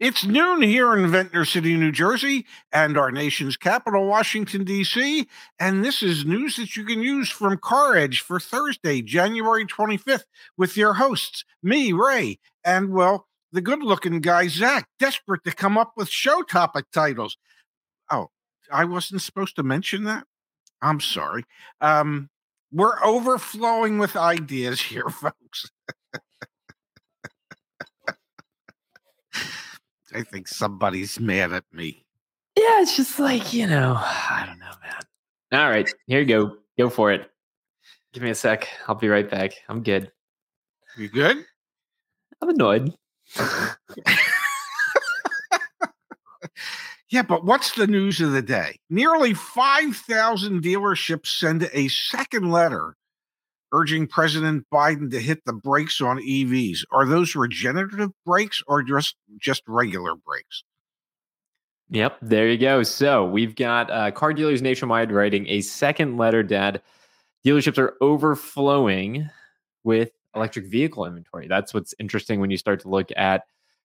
It's 0.00 0.24
noon 0.24 0.62
here 0.62 0.96
in 0.96 1.06
Ventnor 1.08 1.44
City, 1.44 1.76
New 1.76 1.92
Jersey, 1.92 2.46
and 2.72 2.96
our 2.96 3.12
nation's 3.12 3.58
capital, 3.58 4.06
Washington, 4.06 4.64
D.C. 4.64 5.28
And 5.58 5.84
this 5.84 6.02
is 6.02 6.24
news 6.24 6.56
that 6.56 6.74
you 6.74 6.86
can 6.86 7.02
use 7.02 7.28
from 7.28 7.58
CarEdge 7.58 8.20
for 8.20 8.40
Thursday, 8.40 9.02
January 9.02 9.66
25th, 9.66 10.24
with 10.56 10.74
your 10.74 10.94
hosts, 10.94 11.44
me, 11.62 11.92
Ray, 11.92 12.38
and, 12.64 12.94
well, 12.94 13.26
the 13.52 13.60
good 13.60 13.82
looking 13.82 14.22
guy, 14.22 14.48
Zach, 14.48 14.88
desperate 14.98 15.44
to 15.44 15.52
come 15.52 15.76
up 15.76 15.92
with 15.98 16.08
show 16.08 16.40
topic 16.44 16.86
titles. 16.94 17.36
Oh, 18.10 18.30
I 18.72 18.86
wasn't 18.86 19.20
supposed 19.20 19.56
to 19.56 19.62
mention 19.62 20.04
that? 20.04 20.24
I'm 20.80 21.00
sorry. 21.00 21.44
Um, 21.82 22.30
we're 22.72 23.04
overflowing 23.04 23.98
with 23.98 24.16
ideas 24.16 24.80
here, 24.80 25.08
folks. 25.10 25.70
I 30.14 30.22
think 30.22 30.48
somebody's 30.48 31.20
mad 31.20 31.52
at 31.52 31.64
me. 31.72 32.04
Yeah, 32.56 32.82
it's 32.82 32.96
just 32.96 33.18
like, 33.18 33.52
you 33.52 33.66
know, 33.66 33.94
I 33.96 34.44
don't 34.46 34.58
know, 34.58 34.72
man. 34.82 35.02
All 35.52 35.70
right, 35.70 35.88
here 36.06 36.20
you 36.20 36.26
go. 36.26 36.56
Go 36.78 36.88
for 36.90 37.12
it. 37.12 37.30
Give 38.12 38.22
me 38.22 38.30
a 38.30 38.34
sec. 38.34 38.68
I'll 38.88 38.94
be 38.94 39.08
right 39.08 39.28
back. 39.30 39.52
I'm 39.68 39.82
good. 39.82 40.10
You 40.96 41.08
good? 41.08 41.44
I'm 42.42 42.48
annoyed. 42.48 42.92
yeah, 47.10 47.22
but 47.22 47.44
what's 47.44 47.74
the 47.74 47.86
news 47.86 48.20
of 48.20 48.32
the 48.32 48.42
day? 48.42 48.78
Nearly 48.88 49.34
5,000 49.34 50.62
dealerships 50.62 51.26
send 51.26 51.68
a 51.72 51.88
second 51.88 52.50
letter 52.50 52.96
urging 53.72 54.06
President 54.06 54.66
Biden 54.72 55.10
to 55.10 55.20
hit 55.20 55.44
the 55.44 55.52
brakes 55.52 56.00
on 56.00 56.18
EVs. 56.18 56.80
Are 56.90 57.06
those 57.06 57.34
regenerative 57.34 58.10
brakes 58.24 58.62
or 58.66 58.82
just 58.82 59.16
just 59.38 59.62
regular 59.66 60.14
brakes? 60.14 60.64
Yep, 61.90 62.18
there 62.22 62.48
you 62.48 62.56
go. 62.56 62.84
So 62.84 63.24
we've 63.24 63.56
got 63.56 63.90
uh, 63.90 64.12
car 64.12 64.32
dealers 64.32 64.62
nationwide 64.62 65.10
writing 65.10 65.46
a 65.48 65.60
second 65.60 66.16
letter. 66.16 66.42
Dad, 66.42 66.82
dealerships 67.44 67.78
are 67.78 67.96
overflowing 68.00 69.28
with 69.82 70.12
electric 70.36 70.66
vehicle 70.66 71.04
inventory. 71.04 71.48
That's 71.48 71.74
what's 71.74 71.94
interesting 71.98 72.38
when 72.38 72.50
you 72.50 72.56
start 72.56 72.80
to 72.80 72.88
look 72.88 73.08
at 73.16 73.42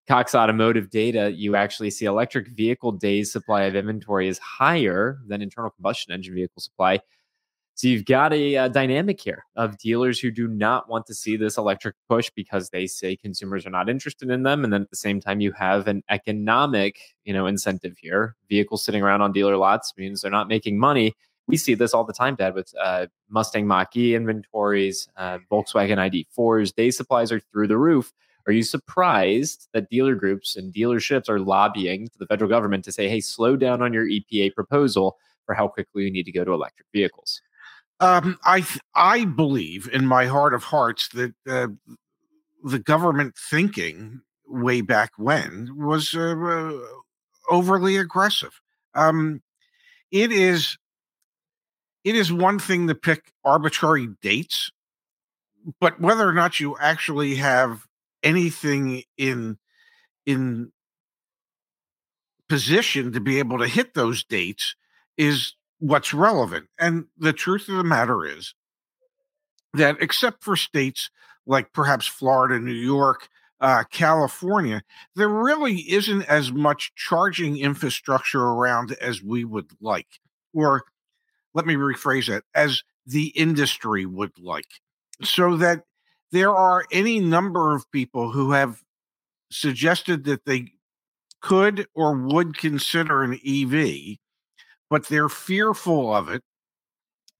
Cox 0.07 0.35
Automotive 0.35 0.91
data. 0.91 1.31
You 1.31 1.55
actually 1.55 1.89
see 1.89 2.05
electric 2.05 2.49
vehicle 2.49 2.91
days 2.91 3.31
supply 3.31 3.63
of 3.63 3.75
inventory 3.75 4.27
is 4.27 4.37
higher 4.37 5.19
than 5.27 5.41
internal 5.41 5.71
combustion 5.71 6.13
engine 6.13 6.35
vehicle 6.35 6.61
supply. 6.61 6.99
So 7.77 7.89
you've 7.89 8.05
got 8.05 8.31
a, 8.31 8.55
a, 8.55 8.63
uh, 8.63 8.67
dynamic 8.69 9.19
here 9.19 9.43
of 9.57 9.77
dealers 9.77 10.17
who 10.17 10.31
do 10.31 10.47
not 10.47 10.87
want 10.87 11.05
to 11.07 11.13
see 11.13 11.35
this 11.35 11.57
electric 11.57 11.95
push 12.07 12.31
because 12.33 12.69
they 12.69 12.87
say 12.87 13.17
consumers 13.17 13.65
are 13.65 13.69
not 13.69 13.89
interested 13.89 14.29
in 14.29 14.43
them, 14.43 14.63
and 14.63 14.71
then 14.71 14.83
at 14.83 14.89
the 14.89 14.95
same 14.95 15.19
time 15.19 15.41
you 15.41 15.51
have 15.51 15.89
an 15.89 16.01
economic, 16.09 16.97
you 17.25 17.33
know, 17.33 17.47
incentive 17.47 17.97
here. 17.97 18.37
Vehicles 18.47 18.85
sitting 18.85 19.03
around 19.03 19.21
on 19.21 19.33
dealer 19.33 19.57
lots 19.57 19.93
means 19.97 20.21
they're 20.21 20.31
not 20.31 20.47
making 20.47 20.79
money. 20.79 21.13
We 21.47 21.57
see 21.57 21.73
this 21.73 21.93
all 21.93 22.05
the 22.05 22.13
time, 22.13 22.35
Dad, 22.35 22.55
with 22.55 22.73
uh, 22.81 23.07
Mustang 23.29 23.67
Mach-E 23.67 24.15
inventories, 24.15 25.09
uh, 25.17 25.39
Volkswagen 25.51 25.97
ID4s. 25.97 26.73
Day 26.73 26.91
supplies 26.91 27.29
are 27.29 27.41
through 27.41 27.67
the 27.67 27.77
roof. 27.77 28.13
Are 28.47 28.53
you 28.53 28.63
surprised 28.63 29.67
that 29.73 29.89
dealer 29.89 30.15
groups 30.15 30.55
and 30.55 30.73
dealerships 30.73 31.27
are 31.27 31.39
lobbying 31.39 32.07
to 32.07 32.17
the 32.17 32.27
federal 32.27 32.49
government 32.49 32.85
to 32.85 32.93
say, 32.93 33.09
"Hey, 33.09 33.19
slow 33.19 33.57
down 33.57 33.81
on 33.81 33.91
your 33.91 34.07
EPA 34.07 34.51
proposal 34.51 35.17
for 35.45 35.55
how 35.55 35.67
quickly 35.67 36.05
we 36.05 36.09
need 36.09 36.23
to 36.23 36.31
go 36.31 36.45
to 36.45 36.53
electric 36.53 36.87
vehicles"? 36.93 37.41
Um, 37.99 38.37
I 38.43 38.65
I 38.93 39.25
believe 39.25 39.89
in 39.91 40.05
my 40.05 40.25
heart 40.25 40.53
of 40.53 40.63
hearts 40.63 41.07
that 41.09 41.33
uh, 41.47 41.67
the 42.63 42.79
government 42.79 43.35
thinking 43.37 44.21
way 44.47 44.81
back 44.81 45.11
when 45.17 45.69
was 45.77 46.13
uh, 46.13 46.35
uh, 46.35 46.79
overly 47.49 47.97
aggressive. 47.97 48.59
Um, 48.93 49.41
it 50.11 50.31
is 50.31 50.77
it 52.03 52.15
is 52.15 52.31
one 52.31 52.59
thing 52.59 52.87
to 52.87 52.95
pick 52.95 53.31
arbitrary 53.43 54.09
dates, 54.21 54.71
but 55.79 55.99
whether 55.99 56.27
or 56.27 56.33
not 56.33 56.59
you 56.59 56.77
actually 56.79 57.35
have 57.35 57.85
anything 58.23 59.03
in 59.17 59.57
in 60.25 60.71
position 62.49 63.11
to 63.13 63.19
be 63.19 63.39
able 63.39 63.57
to 63.57 63.67
hit 63.67 63.93
those 63.93 64.23
dates 64.23 64.75
is 65.17 65.53
what's 65.85 66.13
relevant. 66.15 66.67
And 66.79 67.05
the 67.15 67.33
truth 67.33 67.69
of 67.69 67.77
the 67.77 67.83
matter 67.83 68.25
is 68.25 68.55
that, 69.75 69.97
except 70.01 70.43
for 70.43 70.55
states 70.55 71.11
like 71.45 71.73
perhaps 71.73 72.07
Florida, 72.07 72.59
New 72.59 72.73
York, 72.73 73.27
uh, 73.61 73.83
California, 73.91 74.81
there 75.15 75.29
really 75.29 75.75
isn't 75.91 76.23
as 76.23 76.51
much 76.51 76.93
charging 76.95 77.57
infrastructure 77.57 78.41
around 78.41 78.93
as 78.99 79.21
we 79.21 79.45
would 79.45 79.69
like. 79.79 80.07
Or 80.55 80.85
let 81.53 81.67
me 81.67 81.75
rephrase 81.75 82.27
that 82.29 82.43
as 82.55 82.81
the 83.05 83.27
industry 83.27 84.07
would 84.07 84.39
like. 84.39 84.81
So 85.21 85.55
that 85.57 85.83
there 86.31 86.53
are 86.53 86.85
any 86.91 87.19
number 87.19 87.75
of 87.75 87.89
people 87.91 88.31
who 88.31 88.53
have 88.53 88.81
suggested 89.51 90.23
that 90.23 90.45
they 90.45 90.73
could 91.41 91.87
or 91.93 92.17
would 92.17 92.57
consider 92.57 93.21
an 93.21 93.39
EV 93.45 94.17
but 94.89 95.07
they're 95.07 95.29
fearful 95.29 96.13
of 96.13 96.29
it 96.29 96.41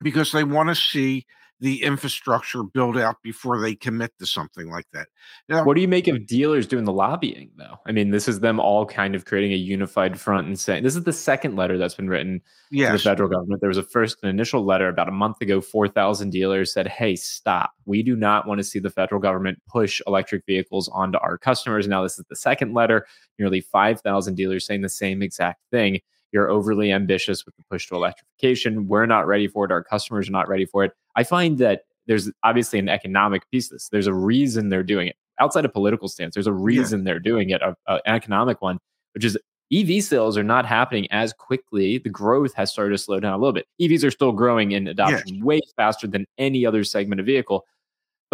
because 0.01 0.31
they 0.31 0.44
want 0.44 0.69
to 0.69 0.75
see 0.75 1.25
the 1.61 1.83
infrastructure 1.83 2.63
build 2.63 2.97
out 2.97 3.16
before 3.23 3.61
they 3.61 3.73
commit 3.73 4.11
to 4.19 4.25
something 4.25 4.69
like 4.69 4.85
that. 4.91 5.07
Now, 5.47 5.63
what 5.63 5.75
do 5.75 5.81
you 5.81 5.88
make 5.88 6.07
of 6.09 6.28
dealers 6.28 6.67
doing 6.67 6.83
the 6.83 6.91
lobbying, 6.91 7.50
though? 7.56 7.78
I 7.88 7.94
mean, 7.94 8.11
this 8.11 8.28
is 8.28 8.41
them 8.41 8.59
all 8.59 8.85
kind 8.85 9.16
of 9.16 9.23
creating 9.23 9.53
a 9.53 9.56
unified 9.56 10.19
front 10.19 10.47
and 10.47 10.59
saying 10.59 10.83
this 10.83 10.97
is 10.97 11.03
the 11.06 11.13
second 11.13 11.56
letter 11.56 11.78
that's 11.78 11.95
been 11.95 12.09
written 12.09 12.41
yes. 12.72 12.91
to 12.91 12.97
the 12.97 13.03
federal 13.03 13.29
government. 13.29 13.62
There 13.62 13.69
was 13.69 13.77
a 13.77 13.83
first 13.83 14.17
an 14.22 14.29
initial 14.29 14.66
letter 14.66 14.89
about 14.89 15.07
a 15.07 15.13
month 15.13 15.39
ago. 15.41 15.62
Four 15.62 15.88
thousand 15.88 16.31
dealers 16.31 16.73
said, 16.73 16.88
"Hey, 16.88 17.16
stop! 17.16 17.72
We 17.85 18.03
do 18.03 18.17
not 18.17 18.47
want 18.47 18.59
to 18.59 18.63
see 18.63 18.79
the 18.79 18.89
federal 18.89 19.22
government 19.22 19.62
push 19.69 20.01
electric 20.07 20.45
vehicles 20.45 20.89
onto 20.89 21.17
our 21.19 21.38
customers." 21.38 21.88
Now, 21.88 22.03
this 22.03 22.19
is 22.19 22.25
the 22.29 22.35
second 22.35 22.73
letter. 22.73 23.07
Nearly 23.39 23.62
five 23.62 24.01
thousand 24.01 24.35
dealers 24.35 24.66
saying 24.66 24.81
the 24.81 24.89
same 24.89 25.22
exact 25.22 25.62
thing. 25.72 26.01
You're 26.35 26.50
overly 26.50 26.91
ambitious 26.91 27.46
with 27.46 27.56
the 27.56 27.63
push 27.72 27.88
to 27.88 27.96
electrification. 27.96 28.90
We're 28.90 29.06
not 29.06 29.25
ready 29.25 29.47
for 29.47 29.63
it. 29.63 29.72
Our 29.72 29.81
customers 29.81 30.28
are 30.28 30.34
not 30.34 30.50
ready 30.50 30.66
for 30.66 30.84
it. 30.84 30.91
I 31.16 31.23
find 31.23 31.57
that 31.59 31.84
there's 32.07 32.29
obviously 32.44 32.78
an 32.78 32.90
economic 32.90 33.50
piece 33.51 33.68
of 33.68 33.75
this. 33.75 33.88
There's 33.88 34.07
a 34.07 34.13
reason 34.13 34.68
they're 34.68 34.84
doing 34.84 35.07
it. 35.07 35.16
Outside 35.40 35.63
of 35.63 35.72
political 35.72 36.09
stance, 36.09 36.34
there's 36.34 36.45
a 36.45 36.51
reason 36.51 37.00
yeah. 37.00 37.03
they're 37.06 37.19
doing 37.22 37.51
it, 37.51 37.62
a, 37.62 37.74
a, 37.88 38.01
an 38.06 38.16
economic 38.16 38.62
one, 38.62 38.79
which 39.13 39.24
is 39.24 39.38
EV 39.74 40.03
sales 40.03 40.38
are 40.38 40.44
not 40.44 40.66
happening 40.66 41.07
as 41.09 41.31
quickly. 41.31 42.00
The 42.00 42.09
growth 42.09 42.53
has 42.56 42.69
started 42.69 42.91
to 42.91 42.97
slow 42.97 43.22
down 43.22 43.31
a 43.31 43.38
little 43.38 43.53
bit. 43.53 43.66
EVs 43.81 44.03
are 44.03 44.12
still 44.12 44.34
growing 44.34 44.74
in 44.74 44.90
adoption 44.90 45.41
way 45.41 45.62
faster 45.78 46.06
than 46.06 46.25
any 46.38 46.66
other 46.66 46.84
segment 46.84 47.22
of 47.22 47.25
vehicle. 47.28 47.66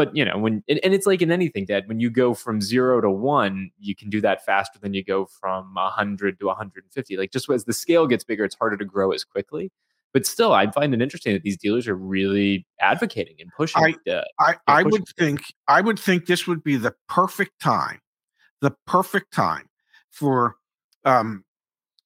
But 0.02 0.16
you 0.16 0.26
know, 0.26 0.36
when 0.36 0.64
and, 0.68 0.80
and 0.84 0.96
it's 0.96 1.06
like 1.06 1.22
in 1.22 1.32
anything, 1.32 1.66
Dad, 1.66 1.88
when 1.88 2.00
you 2.00 2.10
go 2.10 2.34
from 2.34 2.60
zero 2.60 3.02
to 3.02 3.12
one, 3.12 3.70
you 3.80 3.94
can 3.94 4.10
do 4.10 4.20
that 4.22 4.44
faster 4.44 4.80
than 4.80 4.96
you 4.96 5.04
go 5.04 5.28
from 5.28 5.76
100 5.76 6.40
to 6.40 6.48
150. 6.48 7.18
Like 7.18 7.32
just 7.32 7.48
as 7.52 7.66
the 7.66 7.74
scale 7.74 8.08
gets 8.08 8.24
bigger, 8.24 8.44
it's 8.44 8.56
harder 8.56 8.78
to 8.78 8.84
grow 8.84 9.12
as 9.12 9.24
quickly. 9.24 9.72
But 10.12 10.26
still, 10.26 10.54
I 10.54 10.72
find 10.72 10.96
it 10.96 11.04
interesting 11.04 11.34
that 11.34 11.44
these 11.44 11.56
dealers 11.56 11.88
are 11.88 11.94
really 11.94 12.66
advocating 12.80 13.36
and 13.40 13.52
pushing. 13.56 13.96
I, 14.08 14.10
uh, 14.12 14.24
I, 14.40 14.56
I 14.66 14.82
would 14.82 15.08
think 15.20 15.42
I 15.68 15.82
would 15.82 16.00
think 16.00 16.26
this 16.26 16.48
would 16.48 16.64
be 16.64 16.78
the 16.78 16.96
perfect 17.08 17.62
time, 17.62 18.00
the 18.60 18.76
perfect 18.88 19.32
time 19.32 19.70
for 20.10 20.56
um, 21.06 21.46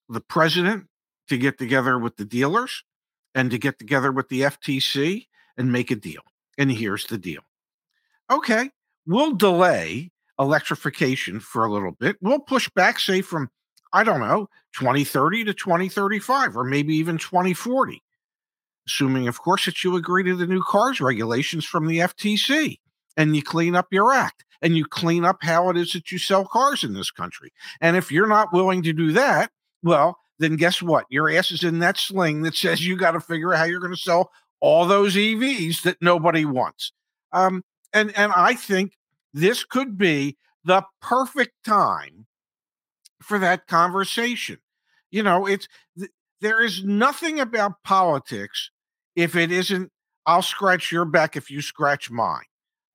the 0.10 0.20
president 0.20 0.88
to 1.30 1.38
get 1.38 1.58
together 1.58 1.98
with 1.98 2.18
the 2.18 2.26
dealers 2.26 2.84
and 3.34 3.50
to 3.52 3.58
get 3.58 3.80
together 3.80 4.12
with 4.12 4.28
the 4.28 4.42
FTC 4.42 5.28
and 5.56 5.72
make 5.72 5.92
a 5.92 5.96
deal. 5.96 6.24
And 6.58 6.70
here's 6.70 7.06
the 7.06 7.18
deal 7.18 7.40
okay, 8.32 8.70
we'll 9.06 9.34
delay 9.34 10.12
electrification 10.40 11.40
for 11.40 11.66
a 11.66 11.72
little 11.72 11.92
bit. 11.92 12.18
We'll 12.22 12.40
push 12.40 12.70
back, 12.76 13.00
say, 13.00 13.22
from, 13.22 13.50
I 13.94 14.04
don't 14.04 14.20
know, 14.20 14.50
2030 14.78 15.46
to 15.46 15.54
2035, 15.54 16.58
or 16.58 16.64
maybe 16.64 16.96
even 16.96 17.18
2040, 17.18 18.02
assuming, 18.88 19.28
of 19.28 19.42
course, 19.42 19.66
that 19.66 19.84
you 19.84 19.96
agree 19.96 20.24
to 20.24 20.36
the 20.36 20.48
new 20.48 20.62
cars 20.62 21.00
regulations 21.00 21.66
from 21.66 21.88
the 21.88 22.00
FTC 22.00 22.80
and 23.18 23.36
you 23.36 23.42
clean 23.42 23.76
up 23.76 23.88
your 23.92 24.12
act 24.12 24.44
and 24.62 24.76
you 24.76 24.86
clean 24.86 25.24
up 25.24 25.38
how 25.42 25.70
it 25.70 25.78
is 25.78 25.94
that 25.94 26.12
you 26.12 26.18
sell 26.18 26.46
cars 26.46 26.84
in 26.84 26.94
this 26.94 27.12
country. 27.12 27.52
And 27.82 27.96
if 27.96 28.12
you're 28.12 28.28
not 28.28 28.52
willing 28.52 28.84
to 28.84 28.94
do 28.94 29.12
that, 29.14 29.52
well, 29.84 30.18
then 30.40 30.58
guess 30.58 30.82
what? 30.82 31.06
Your 31.10 31.30
ass 31.30 31.52
is 31.52 31.64
in 31.64 31.80
that 31.80 31.98
sling 31.98 32.42
that 32.42 32.56
says 32.56 32.86
you 32.86 32.98
got 32.98 33.12
to 33.12 33.20
figure 33.20 33.54
out 33.54 33.60
how 33.60 33.66
you're 33.66 33.80
going 33.80 33.94
to 33.94 34.00
sell 34.00 34.32
all 34.60 34.86
those 34.86 35.16
EVs 35.16 35.84
that 35.84 35.98
nobody 36.02 36.46
wants. 36.46 36.92
Um, 37.32 37.64
and 37.96 38.16
and 38.18 38.32
I 38.36 38.56
think 38.56 38.94
this 39.34 39.64
could 39.64 39.98
be 39.98 40.38
the 40.66 40.84
perfect 41.02 41.54
time 41.66 42.28
for 43.22 43.40
that 43.40 43.68
conversation. 43.68 44.60
You 45.12 45.24
know, 45.24 45.48
it's 45.48 45.68
th- 45.98 46.12
there 46.42 46.62
is 46.64 46.84
nothing 46.84 47.40
about 47.40 47.84
politics 47.84 48.72
if 49.16 49.36
it 49.36 49.52
isn't 49.52 49.92
I'll 50.28 50.42
scratch 50.42 50.92
your 50.92 51.06
back 51.06 51.36
if 51.38 51.52
you 51.52 51.62
scratch 51.62 52.12
mine. 52.12 52.46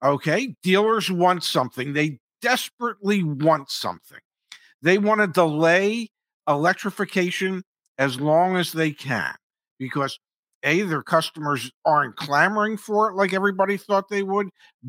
Okay? 0.04 0.56
Dealers 0.62 1.10
want 1.10 1.44
something. 1.44 1.92
They 1.94 2.18
desperately 2.42 3.22
want 3.24 3.70
something. 3.70 4.20
they 4.82 4.98
want 4.98 5.20
to 5.20 5.26
delay 5.28 6.08
electrification 6.48 7.62
as 7.98 8.20
long 8.20 8.56
as 8.56 8.72
they 8.72 8.92
can 8.92 9.34
because 9.78 10.18
a 10.62 10.82
their 10.82 11.02
customers 11.02 11.70
aren't 11.84 12.16
clamoring 12.16 12.76
for 12.76 13.08
it 13.08 13.14
like 13.14 13.32
everybody 13.32 13.76
thought 13.76 14.08
they 14.08 14.22
would. 14.22 14.48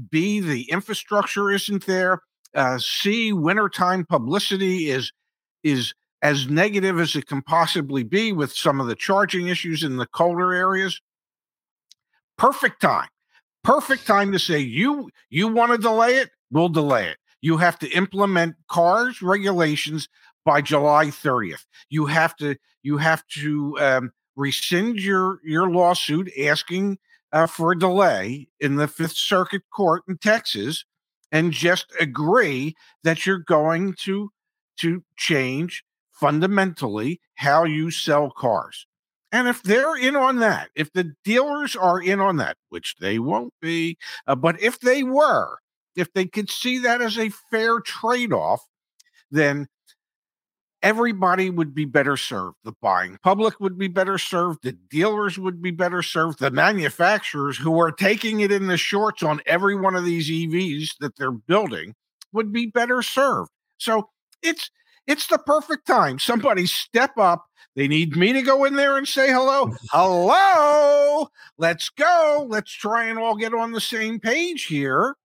B 0.09 0.39
the 0.39 0.69
infrastructure 0.69 1.51
isn't 1.51 1.85
there. 1.85 2.19
Uh, 2.53 2.77
c 2.77 3.31
wintertime 3.31 4.05
publicity 4.05 4.89
is 4.89 5.11
is 5.63 5.93
as 6.21 6.49
negative 6.49 6.99
as 6.99 7.15
it 7.15 7.27
can 7.27 7.41
possibly 7.41 8.03
be 8.03 8.31
with 8.31 8.51
some 8.51 8.79
of 8.79 8.87
the 8.87 8.95
charging 8.95 9.47
issues 9.47 9.83
in 9.83 9.97
the 9.97 10.05
colder 10.05 10.53
areas. 10.53 11.01
Perfect 12.37 12.81
time. 12.81 13.07
Perfect 13.63 14.05
time 14.05 14.31
to 14.31 14.39
say 14.39 14.59
you 14.59 15.09
you 15.29 15.47
want 15.47 15.71
to 15.71 15.77
delay 15.77 16.15
it? 16.15 16.29
We'll 16.51 16.69
delay 16.69 17.07
it. 17.07 17.17
You 17.41 17.57
have 17.57 17.79
to 17.79 17.89
implement 17.89 18.55
cars 18.67 19.21
regulations 19.21 20.07
by 20.45 20.61
July 20.61 21.07
30th. 21.07 21.65
You 21.89 22.05
have 22.05 22.35
to 22.37 22.55
you 22.83 22.97
have 22.97 23.25
to 23.27 23.77
um, 23.79 24.11
rescind 24.41 24.99
your 24.99 25.39
your 25.43 25.69
lawsuit 25.69 26.31
asking 26.37 26.97
uh, 27.31 27.47
for 27.47 27.71
a 27.71 27.79
delay 27.79 28.47
in 28.59 28.75
the 28.75 28.87
Fifth 28.87 29.15
Circuit 29.15 29.61
Court 29.73 30.03
in 30.07 30.17
Texas, 30.17 30.83
and 31.31 31.53
just 31.53 31.85
agree 31.99 32.75
that 33.03 33.25
you're 33.25 33.37
going 33.37 33.93
to 33.99 34.31
to 34.77 35.03
change 35.15 35.83
fundamentally 36.11 37.21
how 37.35 37.63
you 37.63 37.91
sell 37.91 38.31
cars. 38.31 38.87
And 39.31 39.47
if 39.47 39.63
they're 39.63 39.95
in 39.95 40.15
on 40.15 40.39
that, 40.39 40.69
if 40.75 40.91
the 40.91 41.13
dealers 41.23 41.75
are 41.75 42.01
in 42.01 42.19
on 42.19 42.37
that, 42.37 42.57
which 42.69 42.95
they 42.99 43.17
won't 43.17 43.53
be, 43.61 43.97
uh, 44.27 44.35
but 44.35 44.61
if 44.61 44.79
they 44.79 45.03
were, 45.03 45.57
if 45.95 46.11
they 46.13 46.25
could 46.25 46.49
see 46.49 46.79
that 46.79 47.01
as 47.01 47.17
a 47.17 47.29
fair 47.49 47.79
trade 47.79 48.33
off, 48.33 48.65
then 49.29 49.67
everybody 50.83 51.49
would 51.49 51.73
be 51.73 51.85
better 51.85 52.17
served. 52.17 52.57
The 52.63 52.73
buying 52.81 53.17
public 53.23 53.59
would 53.59 53.77
be 53.77 53.87
better 53.87 54.17
served. 54.17 54.63
The 54.63 54.73
dealers 54.73 55.37
would 55.37 55.61
be 55.61 55.71
better 55.71 56.01
served. 56.01 56.39
The 56.39 56.51
manufacturers 56.51 57.57
who 57.57 57.79
are 57.79 57.91
taking 57.91 58.41
it 58.41 58.51
in 58.51 58.67
the 58.67 58.77
shorts 58.77 59.23
on 59.23 59.41
every 59.45 59.75
one 59.75 59.95
of 59.95 60.05
these 60.05 60.29
EVs 60.29 60.97
that 60.99 61.15
they're 61.17 61.31
building 61.31 61.95
would 62.33 62.51
be 62.51 62.65
better 62.65 63.01
served. 63.01 63.51
So 63.77 64.09
it's 64.41 64.69
it's 65.07 65.27
the 65.27 65.39
perfect 65.39 65.87
time. 65.87 66.19
Somebody 66.19 66.65
step 66.65 67.17
up. 67.17 67.45
They 67.75 67.87
need 67.87 68.15
me 68.15 68.33
to 68.33 68.41
go 68.41 68.65
in 68.65 68.75
there 68.75 68.97
and 68.97 69.07
say 69.07 69.31
hello. 69.31 69.71
hello. 69.91 71.29
Let's 71.57 71.89
go. 71.89 72.45
Let's 72.49 72.71
try 72.71 73.05
and 73.05 73.17
all 73.17 73.35
get 73.35 73.53
on 73.53 73.71
the 73.71 73.81
same 73.81 74.19
page 74.19 74.65
here. 74.65 75.15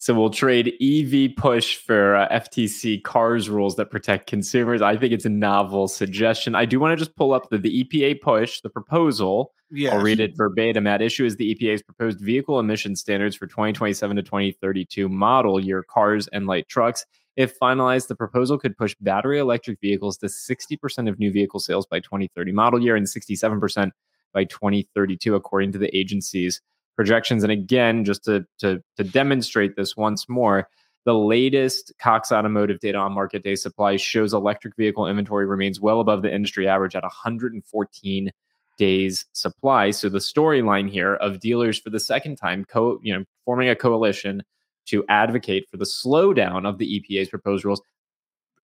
So 0.00 0.14
we'll 0.14 0.30
trade 0.30 0.74
EV 0.80 1.34
push 1.36 1.76
for 1.76 2.14
uh, 2.14 2.28
FTC 2.28 3.02
cars 3.02 3.48
rules 3.50 3.74
that 3.76 3.90
protect 3.90 4.28
consumers. 4.28 4.80
I 4.80 4.96
think 4.96 5.12
it's 5.12 5.24
a 5.24 5.30
novel 5.30 5.88
suggestion. 5.88 6.54
I 6.54 6.66
do 6.66 6.78
want 6.78 6.92
to 6.92 7.04
just 7.04 7.16
pull 7.16 7.32
up 7.32 7.50
the, 7.50 7.58
the 7.58 7.82
EPA 7.82 8.20
push, 8.20 8.60
the 8.60 8.70
proposal. 8.70 9.52
Yes. 9.72 9.92
I'll 9.92 10.00
read 10.00 10.20
it 10.20 10.36
verbatim. 10.36 10.86
At 10.86 11.02
issue 11.02 11.24
is 11.24 11.34
the 11.34 11.52
EPA's 11.52 11.82
proposed 11.82 12.20
vehicle 12.20 12.60
emission 12.60 12.94
standards 12.94 13.34
for 13.34 13.48
2027 13.48 14.16
to 14.16 14.22
2032 14.22 15.08
model 15.08 15.58
year 15.58 15.82
cars 15.82 16.28
and 16.28 16.46
light 16.46 16.68
trucks. 16.68 17.04
If 17.36 17.58
finalized, 17.58 18.06
the 18.06 18.14
proposal 18.14 18.56
could 18.56 18.76
push 18.76 18.94
battery 19.00 19.40
electric 19.40 19.80
vehicles 19.80 20.16
to 20.18 20.26
60% 20.26 21.08
of 21.08 21.18
new 21.18 21.32
vehicle 21.32 21.60
sales 21.60 21.86
by 21.86 21.98
2030 21.98 22.52
model 22.52 22.80
year 22.80 22.94
and 22.94 23.06
67% 23.06 23.90
by 24.32 24.44
2032, 24.44 25.34
according 25.34 25.72
to 25.72 25.78
the 25.78 25.94
agency's 25.96 26.60
projections. 26.98 27.44
And 27.44 27.52
again, 27.52 28.04
just 28.04 28.24
to, 28.24 28.44
to, 28.58 28.82
to 28.96 29.04
demonstrate 29.04 29.76
this 29.76 29.96
once 29.96 30.28
more, 30.28 30.68
the 31.04 31.14
latest 31.14 31.92
Cox 32.00 32.32
Automotive 32.32 32.80
data 32.80 32.98
on 32.98 33.12
market 33.12 33.44
day 33.44 33.54
supply 33.54 33.96
shows 33.96 34.34
electric 34.34 34.74
vehicle 34.76 35.06
inventory 35.06 35.46
remains 35.46 35.80
well 35.80 36.00
above 36.00 36.22
the 36.22 36.34
industry 36.34 36.66
average 36.66 36.96
at 36.96 37.04
114 37.04 38.30
days 38.78 39.26
supply. 39.32 39.92
So 39.92 40.08
the 40.08 40.18
storyline 40.18 40.90
here 40.90 41.14
of 41.14 41.38
dealers 41.38 41.78
for 41.78 41.90
the 41.90 42.00
second 42.00 42.34
time, 42.34 42.64
co- 42.64 42.98
you 43.00 43.16
know, 43.16 43.24
forming 43.44 43.68
a 43.68 43.76
coalition 43.76 44.42
to 44.86 45.04
advocate 45.08 45.68
for 45.70 45.76
the 45.76 45.84
slowdown 45.84 46.68
of 46.68 46.78
the 46.78 47.00
EPA's 47.00 47.28
proposed 47.28 47.64
rules. 47.64 47.80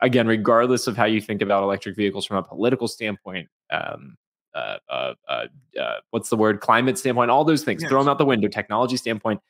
Again, 0.01 0.27
regardless 0.27 0.89
of 0.89 0.97
how 0.97 1.05
you 1.05 1.21
think 1.21 1.41
about 1.41 1.63
electric 1.63 1.95
vehicles 1.95 2.27
from 2.27 2.39
a 2.39 2.43
political 2.43 2.89
standpoint, 2.89 3.49
um, 3.71 4.17
uh, 4.55 4.77
uh, 4.89 5.15
uh, 5.29 5.47
uh, 5.81 5.95
what's 6.11 6.29
the 6.29 6.37
word 6.37 6.61
climate 6.61 6.99
standpoint 6.99 7.31
all 7.31 7.45
those 7.45 7.65
things 7.65 7.83
yes. 7.83 7.91
throw 7.91 8.01
them 8.01 8.09
out 8.09 8.19
the 8.19 8.25
window 8.25 8.49
technology 8.49 8.97
standpoint 8.97 9.41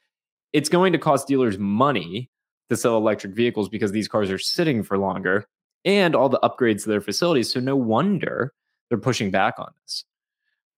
it's 0.53 0.69
going 0.69 0.93
to 0.93 0.99
cost 0.99 1.27
dealers 1.27 1.59
money 1.59 2.31
to 2.71 2.77
sell 2.77 2.97
electric 2.97 3.35
vehicles 3.35 3.69
because 3.69 3.93
these 3.93 4.09
cars 4.09 4.31
are 4.31 4.39
sitting 4.39 4.83
for 4.83 4.97
longer 4.99 5.47
and 5.85 6.15
all 6.15 6.29
the 6.29 6.41
upgrades 6.43 6.85
to 6.85 6.89
their 6.89 7.01
facilities 7.01 7.53
so 7.53 7.61
no 7.61 7.77
wonder 7.77 8.53
they're 8.89 8.99
pushing 8.99 9.31
back 9.31 9.55
on 9.59 9.71
this 9.83 10.05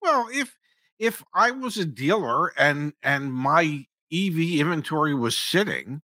well 0.01 0.27
if 0.33 0.57
if 0.99 1.23
i 1.33 1.51
was 1.51 1.77
a 1.77 1.85
dealer 1.85 2.49
and 2.59 2.93
and 3.03 3.31
my 3.31 3.85
ev 4.11 4.37
inventory 4.37 5.15
was 5.15 5.37
sitting 5.37 6.01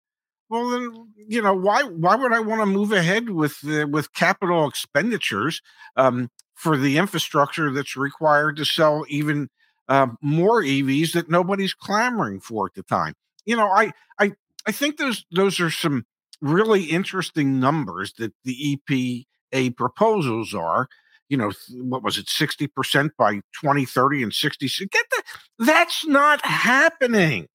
well 0.53 0.69
then 0.69 0.91
you 1.27 1.41
know 1.41 1.53
why 1.53 1.83
why 1.83 2.15
would 2.15 2.31
i 2.31 2.39
want 2.39 2.61
to 2.61 2.65
move 2.65 2.91
ahead 2.91 3.29
with 3.29 3.57
uh, 3.67 3.87
with 3.87 4.13
capital 4.13 4.67
expenditures 4.67 5.61
um, 5.97 6.29
for 6.53 6.77
the 6.77 6.97
infrastructure 6.97 7.71
that's 7.71 7.97
required 7.97 8.55
to 8.55 8.65
sell 8.65 9.03
even 9.09 9.49
uh, 9.89 10.07
more 10.21 10.61
EVs 10.63 11.13
that 11.13 11.29
nobody's 11.29 11.73
clamoring 11.73 12.39
for 12.39 12.67
at 12.67 12.73
the 12.73 12.83
time. 12.83 13.13
You 13.45 13.55
know, 13.55 13.67
I 13.67 13.91
I 14.19 14.31
I 14.65 14.71
think 14.71 14.97
those 14.97 15.25
those 15.31 15.59
are 15.59 15.69
some 15.69 16.05
really 16.41 16.83
interesting 16.85 17.59
numbers 17.59 18.13
that 18.17 18.33
the 18.43 18.79
EPA 18.89 19.75
proposals 19.75 20.53
are. 20.53 20.87
You 21.29 21.37
know, 21.37 21.51
what 21.71 22.03
was 22.03 22.17
it, 22.17 22.29
sixty 22.29 22.67
percent 22.67 23.13
by 23.17 23.41
twenty 23.59 23.85
thirty 23.85 24.23
and 24.23 24.33
sixty? 24.33 24.67
Get 24.67 25.05
that? 25.11 25.23
That's 25.59 26.05
not 26.05 26.45
happening. 26.45 27.47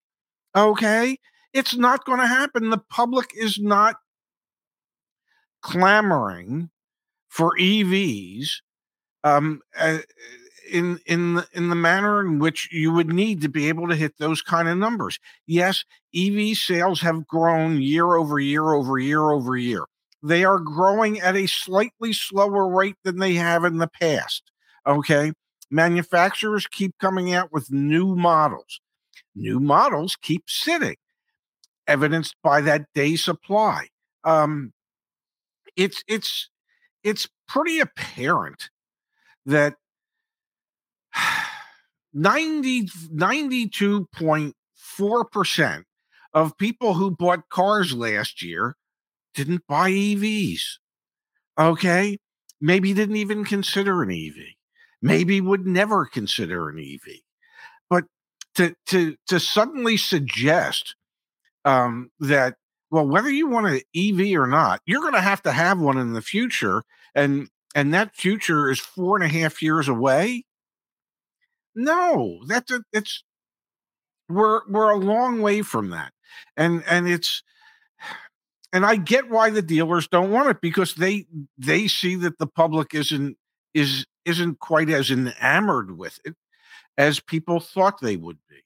Okay, 0.56 1.18
it's 1.52 1.76
not 1.76 2.04
going 2.04 2.20
to 2.20 2.26
happen. 2.26 2.70
The 2.70 2.78
public 2.78 3.30
is 3.36 3.58
not 3.58 3.96
clamoring 5.62 6.70
for 7.28 7.56
EVs 7.58 8.48
um, 9.24 9.60
in 10.70 10.98
in 11.06 11.42
in 11.52 11.68
the 11.68 11.74
manner 11.74 12.20
in 12.20 12.38
which 12.38 12.68
you 12.72 12.92
would 12.92 13.12
need 13.12 13.40
to 13.42 13.48
be 13.48 13.68
able 13.68 13.88
to 13.88 13.96
hit 13.96 14.14
those 14.18 14.42
kind 14.42 14.68
of 14.68 14.78
numbers. 14.78 15.18
Yes, 15.46 15.84
EV 16.14 16.56
sales 16.56 17.00
have 17.00 17.26
grown 17.26 17.80
year 17.80 18.16
over 18.16 18.38
year 18.38 18.72
over 18.72 18.98
year 18.98 19.30
over 19.30 19.56
year. 19.56 19.84
They 20.22 20.44
are 20.44 20.58
growing 20.58 21.20
at 21.20 21.36
a 21.36 21.46
slightly 21.46 22.12
slower 22.12 22.68
rate 22.68 22.96
than 23.04 23.18
they 23.18 23.34
have 23.34 23.64
in 23.64 23.78
the 23.78 23.88
past. 23.88 24.42
Okay, 24.86 25.32
manufacturers 25.70 26.66
keep 26.66 26.96
coming 26.98 27.32
out 27.32 27.52
with 27.52 27.70
new 27.70 28.16
models. 28.16 28.80
New 29.34 29.60
models 29.60 30.16
keep 30.20 30.44
sitting, 30.48 30.96
evidenced 31.88 32.36
by 32.42 32.60
that 32.60 32.84
day 32.94 33.16
supply. 33.16 33.88
Um, 34.22 34.72
it's 35.76 36.04
it's 36.06 36.50
it's 37.02 37.26
pretty 37.48 37.80
apparent 37.80 38.70
that 39.46 39.74
90, 42.14 42.84
92.4% 42.84 45.82
of 46.34 46.58
people 46.58 46.94
who 46.94 47.10
bought 47.10 47.48
cars 47.48 47.94
last 47.94 48.42
year 48.42 48.76
didn't 49.34 49.62
buy 49.68 49.90
EVs. 49.90 50.62
Okay. 51.58 52.18
Maybe 52.60 52.92
didn't 52.92 53.16
even 53.16 53.44
consider 53.44 54.02
an 54.02 54.10
EV. 54.10 54.34
Maybe 55.00 55.40
would 55.40 55.66
never 55.66 56.04
consider 56.06 56.68
an 56.68 56.78
EV. 56.78 57.20
But 57.88 58.04
to 58.56 58.74
to 58.86 59.14
to 59.28 59.38
suddenly 59.38 59.96
suggest 59.96 60.96
um, 61.64 62.10
that 62.20 62.56
well, 62.90 63.06
whether 63.06 63.30
you 63.30 63.48
want 63.48 63.66
an 63.66 63.80
EV 63.94 64.38
or 64.38 64.46
not, 64.46 64.80
you're 64.86 65.02
going 65.02 65.12
to 65.14 65.20
have 65.20 65.42
to 65.42 65.52
have 65.52 65.78
one 65.78 65.98
in 65.98 66.12
the 66.14 66.22
future, 66.22 66.82
and 67.14 67.48
and 67.74 67.92
that 67.94 68.16
future 68.16 68.70
is 68.70 68.80
four 68.80 69.16
and 69.16 69.24
a 69.24 69.28
half 69.28 69.62
years 69.62 69.88
away. 69.88 70.44
No, 71.74 72.40
that's 72.46 72.70
a, 72.70 72.82
it's 72.92 73.22
we're 74.28 74.60
we're 74.68 74.90
a 74.90 74.96
long 74.96 75.40
way 75.40 75.62
from 75.62 75.90
that, 75.90 76.12
and 76.56 76.82
and 76.88 77.08
it's 77.08 77.42
and 78.72 78.84
I 78.84 78.96
get 78.96 79.30
why 79.30 79.50
the 79.50 79.62
dealers 79.62 80.08
don't 80.08 80.30
want 80.30 80.50
it 80.50 80.60
because 80.60 80.94
they 80.94 81.26
they 81.56 81.88
see 81.88 82.16
that 82.16 82.38
the 82.38 82.46
public 82.46 82.94
isn't 82.94 83.36
is 83.74 84.06
isn't 84.24 84.60
quite 84.60 84.90
as 84.90 85.10
enamored 85.10 85.96
with 85.96 86.18
it 86.24 86.34
as 86.96 87.20
people 87.20 87.60
thought 87.60 88.00
they 88.00 88.16
would 88.16 88.38
be. 88.48 88.56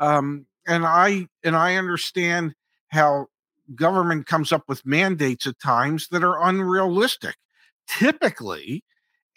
Um, 0.00 0.46
and 0.68 0.86
I 0.86 1.26
and 1.42 1.56
I 1.56 1.76
understand 1.76 2.54
how 2.88 3.26
government 3.74 4.26
comes 4.26 4.52
up 4.52 4.64
with 4.68 4.86
mandates 4.86 5.46
at 5.46 5.58
times 5.58 6.08
that 6.08 6.22
are 6.22 6.42
unrealistic 6.48 7.34
typically, 7.88 8.84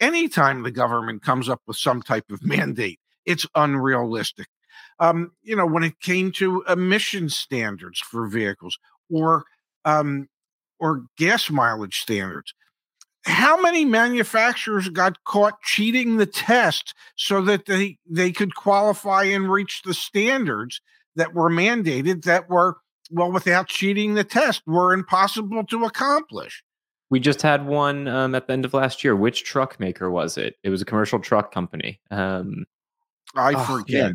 anytime 0.00 0.62
the 0.62 0.70
government 0.70 1.22
comes 1.22 1.48
up 1.48 1.60
with 1.66 1.76
some 1.76 2.02
type 2.02 2.30
of 2.30 2.44
mandate, 2.44 3.00
it's 3.24 3.46
unrealistic. 3.54 4.46
Um, 4.98 5.32
you 5.42 5.56
know, 5.56 5.66
when 5.66 5.82
it 5.82 5.98
came 6.00 6.30
to 6.32 6.62
emission 6.68 7.28
standards 7.28 7.98
for 7.98 8.28
vehicles 8.28 8.78
or 9.10 9.44
um, 9.84 10.28
or 10.78 11.04
gas 11.16 11.50
mileage 11.50 12.00
standards, 12.00 12.54
how 13.24 13.60
many 13.60 13.84
manufacturers 13.84 14.88
got 14.88 15.22
caught 15.24 15.60
cheating 15.62 16.16
the 16.16 16.26
test 16.26 16.94
so 17.16 17.40
that 17.42 17.66
they 17.66 17.98
they 18.08 18.32
could 18.32 18.54
qualify 18.54 19.24
and 19.24 19.50
reach 19.50 19.82
the 19.84 19.94
standards 19.94 20.80
that 21.16 21.34
were 21.34 21.50
mandated 21.50 22.24
that 22.24 22.48
were 22.48 22.76
well 23.10 23.32
without 23.32 23.68
cheating 23.68 24.14
the 24.14 24.24
test 24.24 24.62
were 24.66 24.92
impossible 24.92 25.64
to 25.66 25.84
accomplish. 25.84 26.62
We 27.10 27.20
just 27.20 27.42
had 27.42 27.66
one 27.66 28.08
um, 28.08 28.34
at 28.34 28.46
the 28.46 28.54
end 28.54 28.64
of 28.64 28.72
last 28.72 29.04
year. 29.04 29.14
Which 29.14 29.44
truck 29.44 29.78
maker 29.78 30.10
was 30.10 30.38
it? 30.38 30.56
It 30.62 30.70
was 30.70 30.80
a 30.80 30.86
commercial 30.86 31.18
truck 31.18 31.52
company. 31.52 32.00
Um, 32.10 32.64
i 33.34 33.54
oh, 33.54 33.64
forget. 33.64 33.88
yeah. 33.88 34.10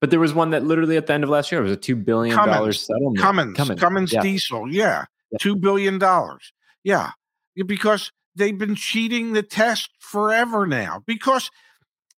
but 0.00 0.10
there 0.10 0.20
was 0.20 0.34
one 0.34 0.50
that 0.50 0.62
literally 0.62 0.96
at 0.96 1.06
the 1.06 1.14
end 1.14 1.24
of 1.24 1.30
last 1.30 1.50
year 1.50 1.60
it 1.60 1.64
was 1.64 1.72
a 1.72 1.76
$2 1.76 2.04
billion 2.04 2.36
cummins, 2.36 2.80
settlement. 2.80 3.18
Cummins. 3.18 3.56
Cummins, 3.56 3.80
cummins 3.80 4.12
yeah. 4.12 4.20
diesel. 4.20 4.70
Yeah, 4.70 5.04
yeah. 5.30 5.38
$2 5.38 5.60
billion 5.60 6.00
yeah 6.84 7.10
because 7.66 8.12
they've 8.34 8.56
been 8.56 8.74
cheating 8.74 9.32
the 9.32 9.42
test 9.42 9.90
forever 10.00 10.66
now. 10.66 11.02
Because 11.06 11.50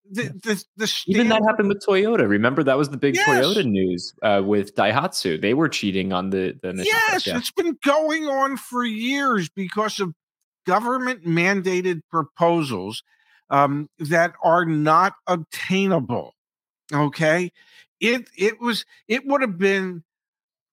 the, 0.10 0.24
the, 0.44 0.64
the 0.78 1.04
even 1.08 1.30
that 1.30 1.42
happened 1.48 1.70
with 1.70 1.84
Toyota. 1.86 2.28
Remember 2.28 2.64
that 2.64 2.78
was 2.78 2.90
the 2.90 2.98
big 2.98 3.16
yes. 3.16 3.28
Toyota 3.28 3.66
news 3.66 4.14
uh, 4.22 4.42
with 4.44 4.76
Daihatsu. 4.76 5.42
They 5.42 5.54
were 5.54 5.70
cheating 5.70 6.14
on 6.14 6.30
the 6.30 6.58
the 6.62 6.74
yes. 6.84 7.26
Yeah. 7.26 7.38
It's 7.38 7.52
been 7.52 7.78
going 7.84 8.26
on 8.26 8.58
for 8.58 8.84
years 8.84 9.50
because 9.50 10.00
of 10.00 10.14
government 10.66 11.26
mandated 11.26 12.02
proposals 12.10 13.04
um, 13.50 13.90
that 14.00 14.34
are 14.44 14.66
not 14.66 15.14
obtainable. 15.28 16.34
Okay, 16.92 17.52
it 18.00 18.28
it 18.38 18.60
was 18.60 18.86
it 19.08 19.26
would 19.26 19.42
have 19.42 19.58
been 19.58 20.04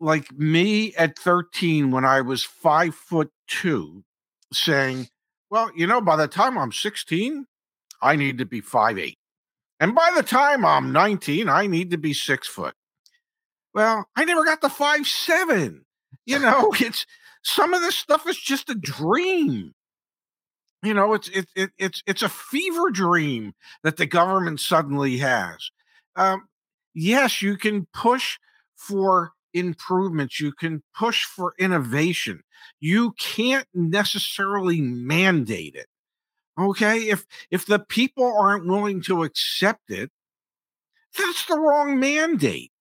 like 0.01 0.33
me 0.33 0.95
at 0.95 1.19
13 1.19 1.91
when 1.91 2.05
I 2.05 2.23
was 2.23 2.43
five 2.43 2.95
foot 2.95 3.31
two 3.47 4.03
saying, 4.53 5.09
well, 5.51 5.71
you 5.77 5.87
know, 5.87 6.01
by 6.01 6.17
the 6.17 6.27
time 6.27 6.57
I'm 6.57 6.73
16, 6.73 7.47
I 8.03 8.17
need 8.17 8.39
to 8.39 8.47
be 8.47 8.61
five 8.61 8.99
eight, 8.99 9.19
And 9.81 9.95
by 9.95 10.13
the 10.15 10.23
time 10.23 10.65
I'm 10.65 10.93
19, 10.93 11.49
I 11.49 11.67
need 11.67 11.91
to 11.91 11.99
be 11.99 12.13
six 12.13 12.47
foot. 12.47 12.75
Well, 13.75 14.07
I 14.15 14.25
never 14.25 14.45
got 14.45 14.61
the 14.61 14.69
five 14.69 15.07
seven. 15.07 15.87
You 16.27 16.39
know, 16.41 16.73
it's 16.79 17.07
some 17.43 17.73
of 17.75 17.81
this 17.81 17.97
stuff 17.97 18.29
is 18.29 18.39
just 18.39 18.69
a 18.71 18.75
dream. 18.75 19.73
You 20.83 20.95
know, 20.95 21.15
it's 21.15 21.29
it, 21.29 21.47
it 21.55 21.71
it's 21.79 22.03
it's 22.07 22.23
a 22.23 22.29
fever 22.29 22.91
dream 22.91 23.55
that 23.83 23.97
the 23.97 24.07
government 24.07 24.61
suddenly 24.61 25.19
has. 25.19 25.71
Um, 26.17 26.49
yes, 26.95 27.43
you 27.43 27.57
can 27.57 27.87
push 27.93 28.39
for 28.77 29.33
improvements, 29.53 30.41
you 30.41 30.53
can 30.53 30.83
push 30.97 31.25
for 31.25 31.55
innovation. 31.59 32.43
You 32.81 33.13
can't 33.19 33.67
necessarily 33.75 34.81
mandate 34.81 35.75
it. 35.75 35.87
Okay? 36.61 37.09
If 37.09 37.27
if 37.51 37.67
the 37.67 37.79
people 37.79 38.37
aren't 38.39 38.67
willing 38.67 39.03
to 39.03 39.25
accept 39.25 39.91
it, 39.91 40.11
that's 41.17 41.47
the 41.47 41.59
wrong 41.59 41.99
mandate. 41.99 42.73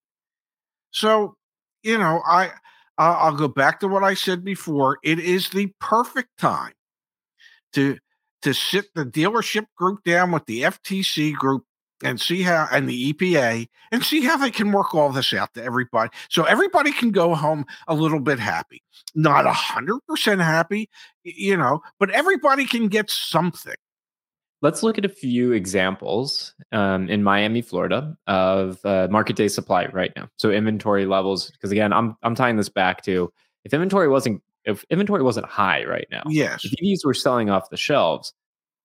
So, 0.92 1.36
you 1.84 1.98
know, 1.98 2.22
I 2.26 2.52
I'll 2.98 3.36
go 3.36 3.48
back 3.48 3.80
to 3.80 3.88
what 3.88 4.04
I 4.04 4.14
said 4.14 4.44
before. 4.44 4.98
It 5.04 5.20
is 5.20 5.50
the 5.50 5.72
perfect 5.80 6.30
time 6.38 6.74
to 7.74 7.98
to 8.42 8.54
sit 8.54 8.86
the 8.96 9.06
dealership 9.06 9.66
group 9.78 10.04
down 10.04 10.32
with 10.32 10.46
the 10.46 10.64
FTC 10.64 11.34
group 11.34 11.64
and 12.04 12.20
see 12.20 12.42
how 12.42 12.68
and 12.72 12.88
the 12.88 13.14
EPA 13.14 13.68
and 13.92 14.04
see 14.04 14.22
how 14.22 14.38
they 14.38 14.52
can 14.52 14.72
work 14.72 14.94
all 14.94 15.12
this 15.12 15.34
out 15.34 15.54
to 15.54 15.64
everybody 15.64 16.10
so 16.30 16.44
everybody 16.44 16.92
can 16.92 17.12
go 17.12 17.36
home 17.36 17.66
a 17.88 17.96
little 17.96 18.20
bit 18.20 18.40
happy. 18.40 18.82
Not 19.16 19.46
a 19.46 19.54
hundred 19.54 20.00
percent 20.08 20.42
happy 20.42 20.90
you 21.24 21.58
know 21.58 21.82
but 22.00 22.10
everybody 22.12 22.66
can 22.66 22.88
get 22.88 23.10
something. 23.10 23.76
Let's 24.62 24.84
look 24.84 24.98
at 24.98 25.06
a 25.06 25.10
few 25.10 25.54
examples 25.54 26.54
um, 26.74 27.10
in 27.10 27.24
Miami 27.24 27.62
Florida 27.62 28.18
of 28.28 28.84
uh, 28.84 29.08
market 29.10 29.38
day 29.38 29.48
supply 29.48 29.86
right 29.86 30.12
now. 30.18 30.28
So 30.36 30.52
inventory 30.52 31.06
levels 31.06 31.50
because 31.52 31.72
again 31.72 31.94
I'm 31.94 32.16
I'm 32.24 32.36
tying 32.36 32.58
this 32.58 32.70
back 32.70 33.02
to 33.04 33.32
if 33.66 33.74
inventory 33.74 34.08
wasn't 34.08 34.42
if 34.66 34.84
inventory 34.90 35.24
wasn't 35.24 35.46
high 35.46 35.86
right 35.86 36.08
now 36.12 36.24
yes. 36.28 36.66
if 36.66 36.72
these 36.80 37.04
were 37.06 37.14
selling 37.14 37.50
off 37.50 37.70
the 37.70 37.78
shelves 37.78 38.34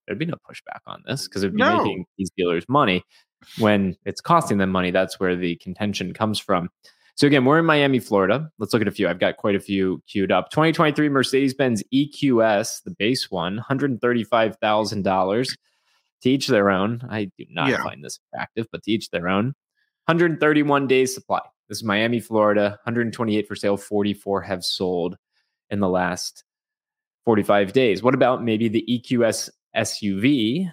there'd 0.07 0.19
be 0.19 0.27
no 0.27 0.37
pushback 0.49 0.81
on 0.87 1.03
this 1.07 1.27
because 1.27 1.43
it'd 1.43 1.55
be 1.55 1.63
no. 1.63 1.79
making 1.79 2.07
these 2.19 2.31
dealers 2.37 2.65
money. 2.69 3.03
When 3.59 3.97
it's 4.07 4.21
costing 4.21 4.59
them 4.59 4.71
money, 4.71 4.91
that's 4.91 5.21
where 5.21 5.37
the 5.37 5.57
contention 5.57 6.15
comes 6.15 6.39
from. 6.39 6.71
So 7.17 7.27
again, 7.27 7.45
we're 7.45 7.61
in 7.61 7.67
Miami, 7.67 8.01
Florida. 8.01 8.51
Let's 8.59 8.73
look 8.73 8.83
at 8.83 8.89
a 8.89 8.91
few. 8.91 9.09
I've 9.09 9.21
got 9.21 9.37
quite 9.37 9.55
a 9.55 9.61
few 9.61 10.03
queued 10.09 10.33
up. 10.33 10.51
2023 10.51 11.09
Mercedes-Benz 11.11 11.83
EQS, 11.93 12.83
the 12.83 12.91
base 12.91 13.31
one, 13.31 13.63
$135,000. 13.71 15.57
To 16.23 16.31
each 16.31 16.47
their 16.47 16.71
own. 16.71 17.03
I 17.11 17.31
do 17.37 17.45
not 17.51 17.69
yeah. 17.69 17.83
find 17.83 18.03
this 18.03 18.19
attractive, 18.33 18.67
but 18.73 18.83
to 18.85 18.91
each 18.91 19.11
their 19.11 19.29
own. 19.29 19.55
131 20.07 20.87
days 20.87 21.15
supply. 21.15 21.41
This 21.69 21.79
is 21.79 21.85
Miami, 21.85 22.19
Florida. 22.19 22.79
128 22.85 23.47
for 23.47 23.55
sale, 23.55 23.77
44 23.77 24.41
have 24.41 24.65
sold 24.65 25.19
in 25.69 25.81
the 25.81 25.89
last 25.89 26.45
45 27.27 27.75
days. 27.75 28.03
What 28.03 28.15
about 28.15 28.43
maybe 28.43 28.69
the 28.69 28.85
EQS 28.89 29.51
SUV, 29.76 30.73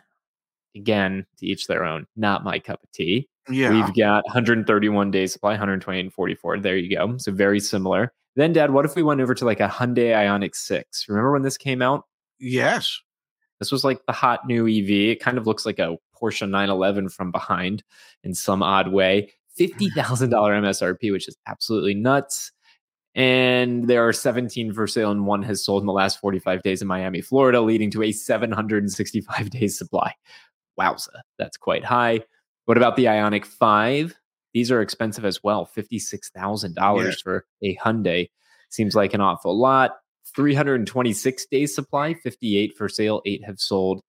again, 0.76 1.26
to 1.38 1.46
each 1.46 1.68
their 1.68 1.84
own, 1.84 2.08
not 2.16 2.44
my 2.44 2.60
cup 2.60 2.84
of 2.84 2.92
tea. 2.92 3.28
Yeah. 3.50 3.72
We've 3.72 3.96
got 3.96 4.24
131 4.26 5.12
days 5.12 5.34
supply, 5.34 5.52
128 5.52 6.00
and 6.00 6.14
44. 6.14 6.60
There 6.60 6.78
you 6.78 6.96
go. 6.96 7.18
So 7.18 7.32
very 7.32 7.60
similar. 7.60 8.14
Then, 8.36 8.54
Dad, 8.54 8.72
what 8.72 8.86
if 8.86 8.96
we 8.96 9.04
went 9.04 9.20
over 9.20 9.34
to 9.36 9.46
like 9.46 9.60
a 9.60 9.68
Hyundai 9.68 10.14
Ioniq 10.14 10.56
6? 10.56 11.06
Remember 11.10 11.32
when 11.34 11.42
this 11.42 11.58
came 11.58 11.82
out? 11.82 12.06
Yes. 12.40 13.00
This 13.60 13.72
was 13.72 13.84
like 13.84 14.00
the 14.06 14.14
hot 14.14 14.48
new 14.48 14.68
EV. 14.68 15.12
It 15.12 15.22
kind 15.22 15.38
of 15.38 15.46
looks 15.46 15.66
like 15.66 15.80
a 15.80 15.98
Porsche 16.20 16.50
911 16.50 17.10
from 17.10 17.32
behind 17.32 17.84
in 18.24 18.34
some 18.34 18.64
odd 18.64 18.92
way. 18.92 19.32
Mm-hmm. 19.60 20.00
$50,000 20.00 20.30
MSRP, 20.30 21.12
which 21.12 21.28
is 21.28 21.36
absolutely 21.46 21.94
nuts. 21.94 22.52
And 23.14 23.88
there 23.88 24.08
are 24.08 24.14
17 24.14 24.74
for 24.74 24.88
sale, 24.88 25.12
and 25.12 25.26
one 25.26 25.44
has 25.44 25.64
sold 25.64 25.84
in 25.84 25.88
the 25.88 25.94
last 25.94 26.20
45 26.20 26.62
days 26.64 26.82
in 26.82 26.88
Miami, 26.88 27.22
Florida, 27.22 27.62
leading 27.62 27.92
to 27.92 28.04
a 28.04 28.12
765 28.12 29.50
days 29.50 29.78
supply. 29.78 30.14
Wowza, 30.80 31.22
that's 31.38 31.58
quite 31.58 31.84
high. 31.84 32.22
What 32.66 32.78
about 32.78 32.96
the 32.96 33.06
Ioniq 33.06 33.46
5? 33.46 34.16
These 34.54 34.72
are 34.72 34.82
expensive 34.82 35.26
as 35.26 35.44
well 35.44 35.70
$56,000 35.78 37.04
yeah. 37.04 37.12
for 37.24 37.46
a 37.62 37.76
Hyundai. 37.78 38.30
Seems 38.70 38.96
like 38.96 39.14
an 39.14 39.22
awful 39.22 39.58
lot. 39.58 39.92
326 40.36 41.46
days 41.48 41.76
supply, 41.76 42.14
58 42.14 42.78
for 42.78 42.88
sale, 42.88 43.22
eight 43.26 43.44
have 43.44 43.60
sold 43.60 44.02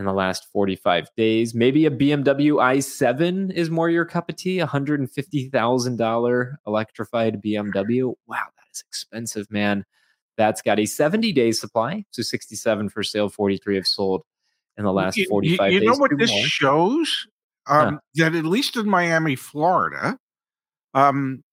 in 0.00 0.06
the 0.06 0.12
last 0.12 0.48
45 0.50 1.08
days. 1.14 1.54
Maybe 1.54 1.84
a 1.84 1.90
BMW 1.90 2.54
i7 2.54 3.52
is 3.52 3.70
more 3.70 3.90
your 3.90 4.06
cup 4.06 4.30
of 4.30 4.36
tea, 4.36 4.56
$150,000 4.56 6.54
electrified 6.66 7.42
BMW. 7.42 8.14
Wow, 8.26 8.46
that 8.56 8.66
is 8.72 8.82
expensive, 8.88 9.48
man. 9.50 9.84
That's 10.38 10.62
got 10.62 10.80
a 10.80 10.86
70 10.86 11.32
day 11.32 11.52
supply. 11.52 12.06
So 12.12 12.22
67 12.22 12.88
for 12.88 13.02
sale, 13.02 13.28
43 13.28 13.76
have 13.76 13.86
sold 13.86 14.22
in 14.78 14.84
the 14.84 14.92
last 14.92 15.20
45 15.28 15.44
you, 15.44 15.50
you 15.50 15.56
days. 15.58 15.84
You 15.84 15.92
know 15.92 15.98
what 15.98 16.16
this 16.16 16.30
more. 16.30 16.44
shows? 16.44 17.28
Um, 17.66 17.94
huh. 17.94 18.00
That 18.14 18.34
at 18.34 18.46
least 18.46 18.76
in 18.76 18.88
Miami, 18.88 19.36
Florida, 19.36 20.18
um, 20.94 21.44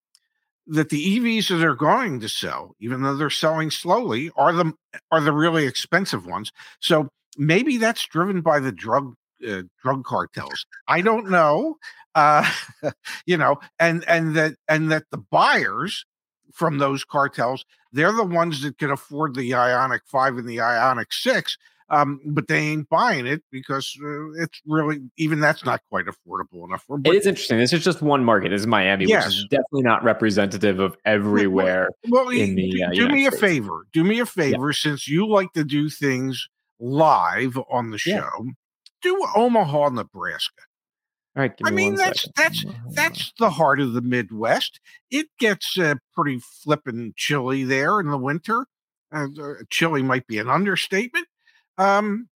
that 0.68 0.88
the 0.88 1.20
EVs 1.20 1.50
that 1.50 1.66
are 1.66 1.76
going 1.76 2.22
to 2.22 2.30
sell, 2.30 2.76
even 2.80 3.02
though 3.02 3.18
they're 3.18 3.30
selling 3.30 3.72
slowly, 3.72 4.32
are 4.38 4.54
the 4.54 4.72
are 5.12 5.20
the 5.20 5.34
really 5.34 5.68
expensive 5.68 6.26
ones. 6.26 6.54
So 6.80 7.10
maybe 7.38 7.78
that's 7.78 8.06
driven 8.06 8.42
by 8.42 8.60
the 8.60 8.72
drug 8.72 9.14
uh, 9.48 9.64
drug 9.82 10.04
cartels. 10.04 10.66
I 10.88 11.02
don't 11.10 11.30
know. 11.30 11.78
Uh, 12.16 12.50
you 13.26 13.38
know, 13.38 13.60
and 13.80 14.04
and 14.08 14.36
that 14.36 14.56
and 14.68 14.92
that 14.92 15.04
the 15.12 15.18
buyers 15.18 16.06
from 16.54 16.80
those 16.80 17.04
cartels, 17.04 17.64
they're 17.92 18.12
the 18.12 18.24
ones 18.24 18.62
that 18.64 18.78
can 18.78 18.92
afford 18.92 19.36
the 19.36 19.52
Ioniq 19.52 20.00
Five 20.06 20.38
and 20.38 20.48
the 20.48 20.58
Ioniq 20.58 21.12
Six. 21.12 21.58
Um, 21.90 22.20
but 22.26 22.50
they 22.50 22.58
ain't 22.58 22.90
buying 22.90 23.26
it 23.26 23.42
because 23.50 23.98
uh, 24.04 24.32
it's 24.44 24.62
really 24.66 25.00
even 25.16 25.40
that's 25.40 25.64
not 25.64 25.82
quite 25.90 26.06
affordable 26.06 26.68
enough. 26.68 26.84
For, 26.86 27.00
it 27.06 27.16
is 27.16 27.26
interesting. 27.26 27.60
This 27.60 27.72
is 27.72 27.82
just 27.82 28.02
one 28.02 28.26
market. 28.26 28.50
This 28.50 28.62
is 28.62 28.68
Miami, 28.68 29.06
yes. 29.06 29.28
which 29.28 29.36
is 29.36 29.48
definitely 29.50 29.84
not 29.84 30.04
representative 30.04 30.80
of 30.80 30.98
everywhere. 31.06 31.88
Well, 32.10 32.26
well 32.26 32.34
in 32.34 32.56
the, 32.56 32.84
uh, 32.84 32.90
do 32.90 33.08
me 33.08 33.22
States. 33.22 33.38
a 33.38 33.40
favor. 33.40 33.88
Do 33.94 34.04
me 34.04 34.20
a 34.20 34.26
favor, 34.26 34.68
yeah. 34.68 34.74
since 34.76 35.08
you 35.08 35.30
like 35.30 35.54
to 35.54 35.64
do 35.64 35.90
things 35.90 36.50
live 36.80 37.58
on 37.70 37.92
the 37.92 37.98
show. 37.98 38.12
Yeah. 38.14 38.52
Do 39.02 39.26
Omaha, 39.36 39.90
Nebraska. 39.90 40.64
All 41.36 41.42
right, 41.42 41.54
I 41.64 41.70
mean 41.70 41.94
that's 41.94 42.24
second. 42.24 42.34
that's 42.36 42.96
that's 42.96 43.34
the 43.38 43.52
heart 43.52 43.80
of 43.80 43.94
the 43.94 44.02
Midwest. 44.02 44.80
It 45.12 45.28
gets 45.38 45.78
uh, 45.78 45.96
pretty 46.16 46.40
flippin' 46.40 47.14
chilly 47.16 47.64
there 47.64 48.00
in 48.00 48.08
the 48.08 48.18
winter. 48.18 48.66
Uh, 49.12 49.28
chilly 49.70 50.02
might 50.02 50.26
be 50.26 50.40
an 50.40 50.50
understatement. 50.50 51.28
Um, 51.78 52.28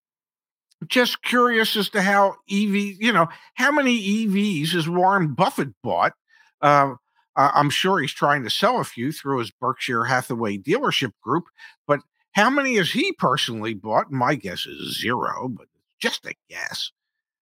just 0.88 1.24
curious 1.24 1.76
as 1.76 1.90
to 1.90 2.02
how 2.02 2.36
EV, 2.50 2.76
you 3.00 3.12
know, 3.12 3.28
how 3.56 3.72
many 3.72 4.00
EVs 4.00 4.74
has 4.74 4.88
Warren 4.88 5.34
Buffett 5.34 5.70
bought? 5.84 6.14
Uh, 6.62 6.94
I'm 7.36 7.70
sure 7.70 8.00
he's 8.00 8.14
trying 8.14 8.44
to 8.44 8.50
sell 8.50 8.80
a 8.80 8.84
few 8.84 9.12
through 9.12 9.40
his 9.40 9.52
Berkshire 9.52 10.06
Hathaway 10.06 10.58
dealership 10.58 11.14
group, 11.24 11.46
but 11.88 12.02
How 12.34 12.50
many 12.50 12.78
has 12.78 12.92
he 12.92 13.12
personally 13.14 13.74
bought? 13.74 14.12
My 14.12 14.36
guess 14.36 14.66
is 14.66 15.00
zero, 15.00 15.48
but 15.50 15.68
just 16.00 16.26
a 16.26 16.34
guess. 16.50 16.92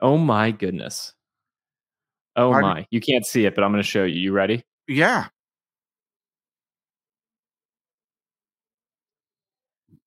Oh 0.00 0.18
my 0.18 0.50
goodness. 0.50 1.14
Oh 2.36 2.52
my. 2.52 2.86
You 2.90 3.00
can't 3.00 3.24
see 3.24 3.46
it, 3.46 3.54
but 3.54 3.64
I'm 3.64 3.72
going 3.72 3.82
to 3.82 3.88
show 3.88 4.04
you. 4.04 4.20
You 4.20 4.32
ready? 4.32 4.62
Yeah. 4.86 5.28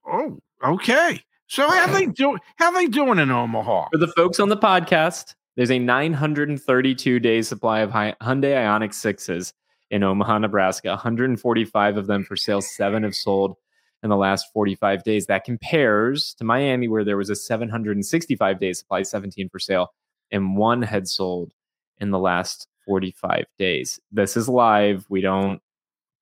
Oh, 0.05 0.38
okay. 0.63 1.22
So 1.48 1.67
how 1.69 1.88
they 1.88 2.05
do 2.15 2.38
how 2.58 2.72
they 2.72 2.88
doing 2.88 3.19
in 3.19 3.31
Omaha? 3.31 3.88
For 3.91 3.98
the 3.98 4.08
folks 4.08 4.39
on 4.39 4.50
the 4.50 4.58
podcast, 4.58 5.34
there's 5.55 5.72
a 5.72 5.79
932 5.79 7.19
day 7.19 7.41
supply 7.41 7.79
of 7.79 7.91
Hyundai 7.91 8.15
Ioniq 8.22 8.91
6s 8.91 9.53
in 9.89 10.03
Omaha, 10.03 10.38
Nebraska. 10.39 10.89
145 10.89 11.98
of 11.98 12.08
them 12.08 12.24
for 12.24 12.36
sale, 12.36 12.62
7 12.62 13.03
have 13.03 13.15
sold 13.15 13.55
in 14.03 14.09
the 14.09 14.17
last 14.17 14.47
45 14.53 15.03
days. 15.03 15.25
That 15.25 15.43
compares 15.43 16.33
to 16.35 16.43
Miami 16.43 16.87
where 16.87 17.03
there 17.03 17.17
was 17.17 17.29
a 17.29 17.35
765 17.35 18.59
day 18.59 18.73
supply, 18.73 19.03
17 19.03 19.49
for 19.49 19.59
sale, 19.59 19.93
and 20.31 20.55
one 20.57 20.81
had 20.81 21.07
sold 21.07 21.53
in 21.99 22.11
the 22.11 22.19
last 22.19 22.67
45 22.85 23.45
days. 23.57 23.99
This 24.11 24.37
is 24.37 24.47
live. 24.49 25.05
We 25.09 25.21
don't 25.21 25.61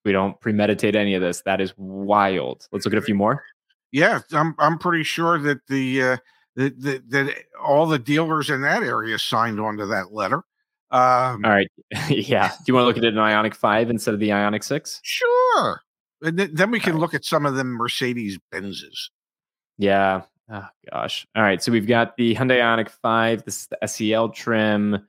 we 0.06 0.12
don't 0.12 0.40
premeditate 0.40 0.96
any 0.96 1.16
of 1.16 1.22
this. 1.22 1.42
That 1.42 1.60
is 1.60 1.74
wild. 1.78 2.68
Let's 2.72 2.86
look 2.86 2.94
at 2.94 3.00
a 3.00 3.02
few 3.02 3.16
more. 3.16 3.44
Yeah, 3.92 4.20
I'm 4.32 4.56
I'm 4.60 4.78
pretty 4.78 5.04
sure 5.04 5.40
that 5.40 5.68
the 5.68 6.02
uh, 6.02 6.18
that, 6.56 6.82
that, 6.82 7.10
that 7.10 7.36
all 7.62 7.86
the 7.86 8.00
dealers 8.00 8.50
in 8.50 8.62
that 8.62 8.84
area 8.84 9.18
signed 9.20 9.60
on 9.60 9.78
to 9.78 9.86
that 9.88 10.14
letter. 10.14 10.44
Um, 10.90 11.44
all 11.46 11.52
right, 11.52 11.70
yeah. 12.10 12.50
Do 12.50 12.64
you 12.68 12.74
want 12.74 12.84
to 12.84 12.88
look 12.88 12.98
at 12.98 13.04
an 13.04 13.16
Ioniq 13.16 13.54
Five 13.54 13.90
instead 13.90 14.14
of 14.14 14.20
the 14.20 14.30
Ioniq 14.30 14.64
Six? 14.64 15.00
Sure. 15.04 15.82
And 16.22 16.38
th- 16.38 16.52
then 16.54 16.72
we 16.72 16.80
can 16.80 16.98
look 16.98 17.14
at 17.14 17.26
some 17.26 17.46
of 17.46 17.56
the 17.56 17.64
Mercedes 17.64 18.40
Benzes. 18.54 19.10
Yeah. 19.78 20.24
Oh 20.50 20.68
gosh. 20.92 21.28
All 21.36 21.44
right. 21.44 21.62
So 21.62 21.72
we've 21.72 21.88
got 21.88 22.18
the 22.18 22.36
Hyundai 22.36 22.60
Ioniq 22.60 22.90
Five. 22.90 23.44
This 23.44 23.62
is 23.62 23.68
the 23.68 23.88
SEL 23.88 24.30
trim. 24.30 25.06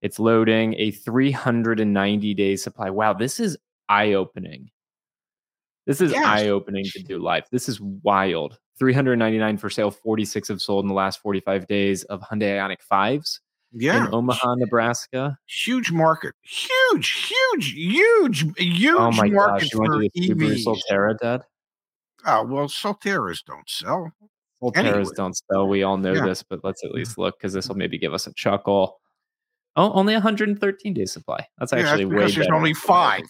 It's 0.00 0.18
loading 0.18 0.74
a 0.78 0.90
390 0.90 2.34
day 2.34 2.56
supply. 2.56 2.90
Wow, 2.90 3.12
this 3.12 3.38
is 3.38 3.56
eye 3.88 4.14
opening. 4.14 4.70
This 5.86 6.00
is 6.00 6.12
yes. 6.12 6.24
eye 6.24 6.48
opening 6.48 6.84
to 6.84 7.02
do 7.02 7.18
life. 7.18 7.46
This 7.50 7.68
is 7.68 7.80
wild. 7.80 8.58
399 8.78 9.58
for 9.58 9.70
sale, 9.70 9.90
46 9.90 10.48
have 10.48 10.62
sold 10.62 10.84
in 10.84 10.88
the 10.88 10.94
last 10.94 11.20
45 11.20 11.66
days 11.66 12.02
of 12.04 12.20
Hyundai 12.20 12.58
Ioniq 12.58 12.78
5s. 12.90 13.38
Yeah. 13.74 14.06
In 14.06 14.14
Omaha, 14.14 14.56
Nebraska. 14.56 15.38
Huge 15.46 15.90
market. 15.90 16.34
Huge, 16.42 17.28
huge, 17.28 17.72
huge, 17.72 18.44
oh 18.44 18.52
huge 18.58 18.94
oh 18.96 19.12
my 19.12 19.28
market 19.28 19.62
gosh, 19.62 19.72
you 19.72 19.78
for 19.78 19.98
went 19.98 20.12
to 20.14 20.20
the 20.20 20.34
EVs. 20.34 20.64
Solterra, 20.64 21.18
Dad? 21.18 21.42
Oh, 22.26 22.44
well, 22.44 22.68
Solterras 22.68 23.44
don't 23.44 23.68
sell. 23.68 24.12
Solterras 24.62 24.76
anyway. 24.76 25.04
don't 25.16 25.36
sell. 25.36 25.66
We 25.66 25.82
all 25.82 25.96
know 25.96 26.12
yeah. 26.12 26.24
this, 26.24 26.42
but 26.42 26.60
let's 26.62 26.84
at 26.84 26.88
mm-hmm. 26.88 26.98
least 26.98 27.18
look 27.18 27.38
because 27.38 27.52
this 27.52 27.68
will 27.68 27.76
maybe 27.76 27.98
give 27.98 28.14
us 28.14 28.26
a 28.26 28.34
chuckle. 28.34 29.00
Oh, 29.74 29.92
only 29.94 30.12
113 30.12 30.94
day 30.94 31.04
supply. 31.06 31.46
That's 31.58 31.72
actually 31.72 32.04
yeah, 32.04 32.08
that's 32.08 32.10
way 32.10 32.26
better. 32.26 32.34
There's 32.34 32.48
only 32.52 32.74
five. 32.74 33.22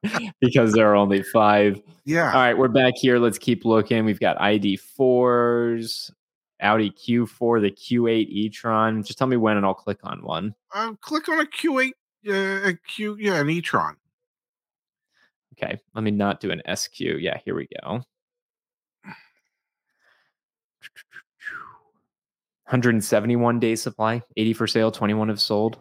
because 0.40 0.72
there 0.72 0.90
are 0.90 0.96
only 0.96 1.22
five. 1.22 1.80
Yeah. 2.04 2.28
All 2.28 2.40
right, 2.40 2.58
we're 2.58 2.68
back 2.68 2.94
here. 2.96 3.18
Let's 3.18 3.38
keep 3.38 3.64
looking. 3.64 4.04
We've 4.04 4.20
got 4.20 4.36
ID4s, 4.38 6.10
Audi 6.60 6.90
Q4, 6.90 7.60
the 7.60 7.70
Q8 7.70 8.26
e-tron. 8.28 9.02
Just 9.02 9.18
tell 9.18 9.26
me 9.26 9.36
when, 9.36 9.56
and 9.56 9.66
I'll 9.66 9.74
click 9.74 9.98
on 10.04 10.22
one. 10.22 10.54
Uh, 10.74 10.92
click 11.00 11.28
on 11.28 11.40
a 11.40 11.44
Q8, 11.44 11.90
uh, 12.28 12.68
a 12.68 12.74
Q, 12.74 13.16
yeah, 13.18 13.40
an 13.40 13.50
e-tron. 13.50 13.96
Okay, 15.52 15.78
let 15.94 16.04
me 16.04 16.10
not 16.10 16.40
do 16.40 16.50
an 16.50 16.62
SQ. 16.74 17.00
Yeah, 17.00 17.38
here 17.44 17.54
we 17.54 17.68
go. 17.82 18.02
171 22.68 23.60
days 23.60 23.80
supply, 23.80 24.20
80 24.36 24.52
for 24.54 24.66
sale, 24.66 24.90
21 24.90 25.28
have 25.28 25.40
sold. 25.40 25.78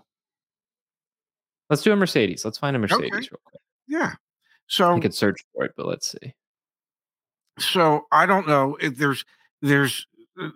Let's 1.70 1.82
do 1.82 1.92
a 1.92 1.96
Mercedes. 1.96 2.46
Let's 2.46 2.60
find 2.60 2.76
a 2.76 2.80
Mercedes 2.80 3.12
okay. 3.12 3.18
real 3.18 3.40
quick. 3.44 3.62
Yeah. 3.88 4.14
So 4.68 4.94
I 4.94 5.00
could 5.00 5.16
search 5.16 5.38
for 5.54 5.66
it, 5.66 5.72
but 5.76 5.88
let's 5.88 6.12
see. 6.12 6.36
So 7.58 8.06
I 8.12 8.26
don't 8.26 8.48
know 8.48 8.78
if 8.80 8.98
there's 8.98 9.26
there's 9.62 10.06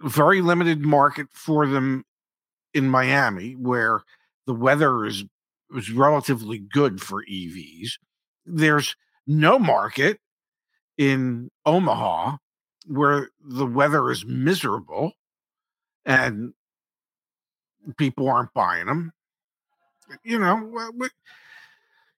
very 0.03 0.41
limited 0.41 0.81
market 0.81 1.27
for 1.31 1.67
them 1.67 2.05
in 2.73 2.89
Miami 2.89 3.53
where 3.53 4.01
the 4.45 4.53
weather 4.53 5.05
is 5.05 5.23
is 5.75 5.91
relatively 5.91 6.57
good 6.57 6.99
for 7.01 7.23
EVs. 7.25 7.91
There's 8.45 8.95
no 9.27 9.59
market 9.59 10.19
in 10.97 11.51
Omaha 11.65 12.37
where 12.87 13.29
the 13.39 13.67
weather 13.67 14.09
is 14.09 14.25
miserable 14.25 15.13
and 16.05 16.53
people 17.97 18.27
aren't 18.27 18.53
buying 18.53 18.87
them. 18.87 19.13
You 20.23 20.39
know, 20.39 20.91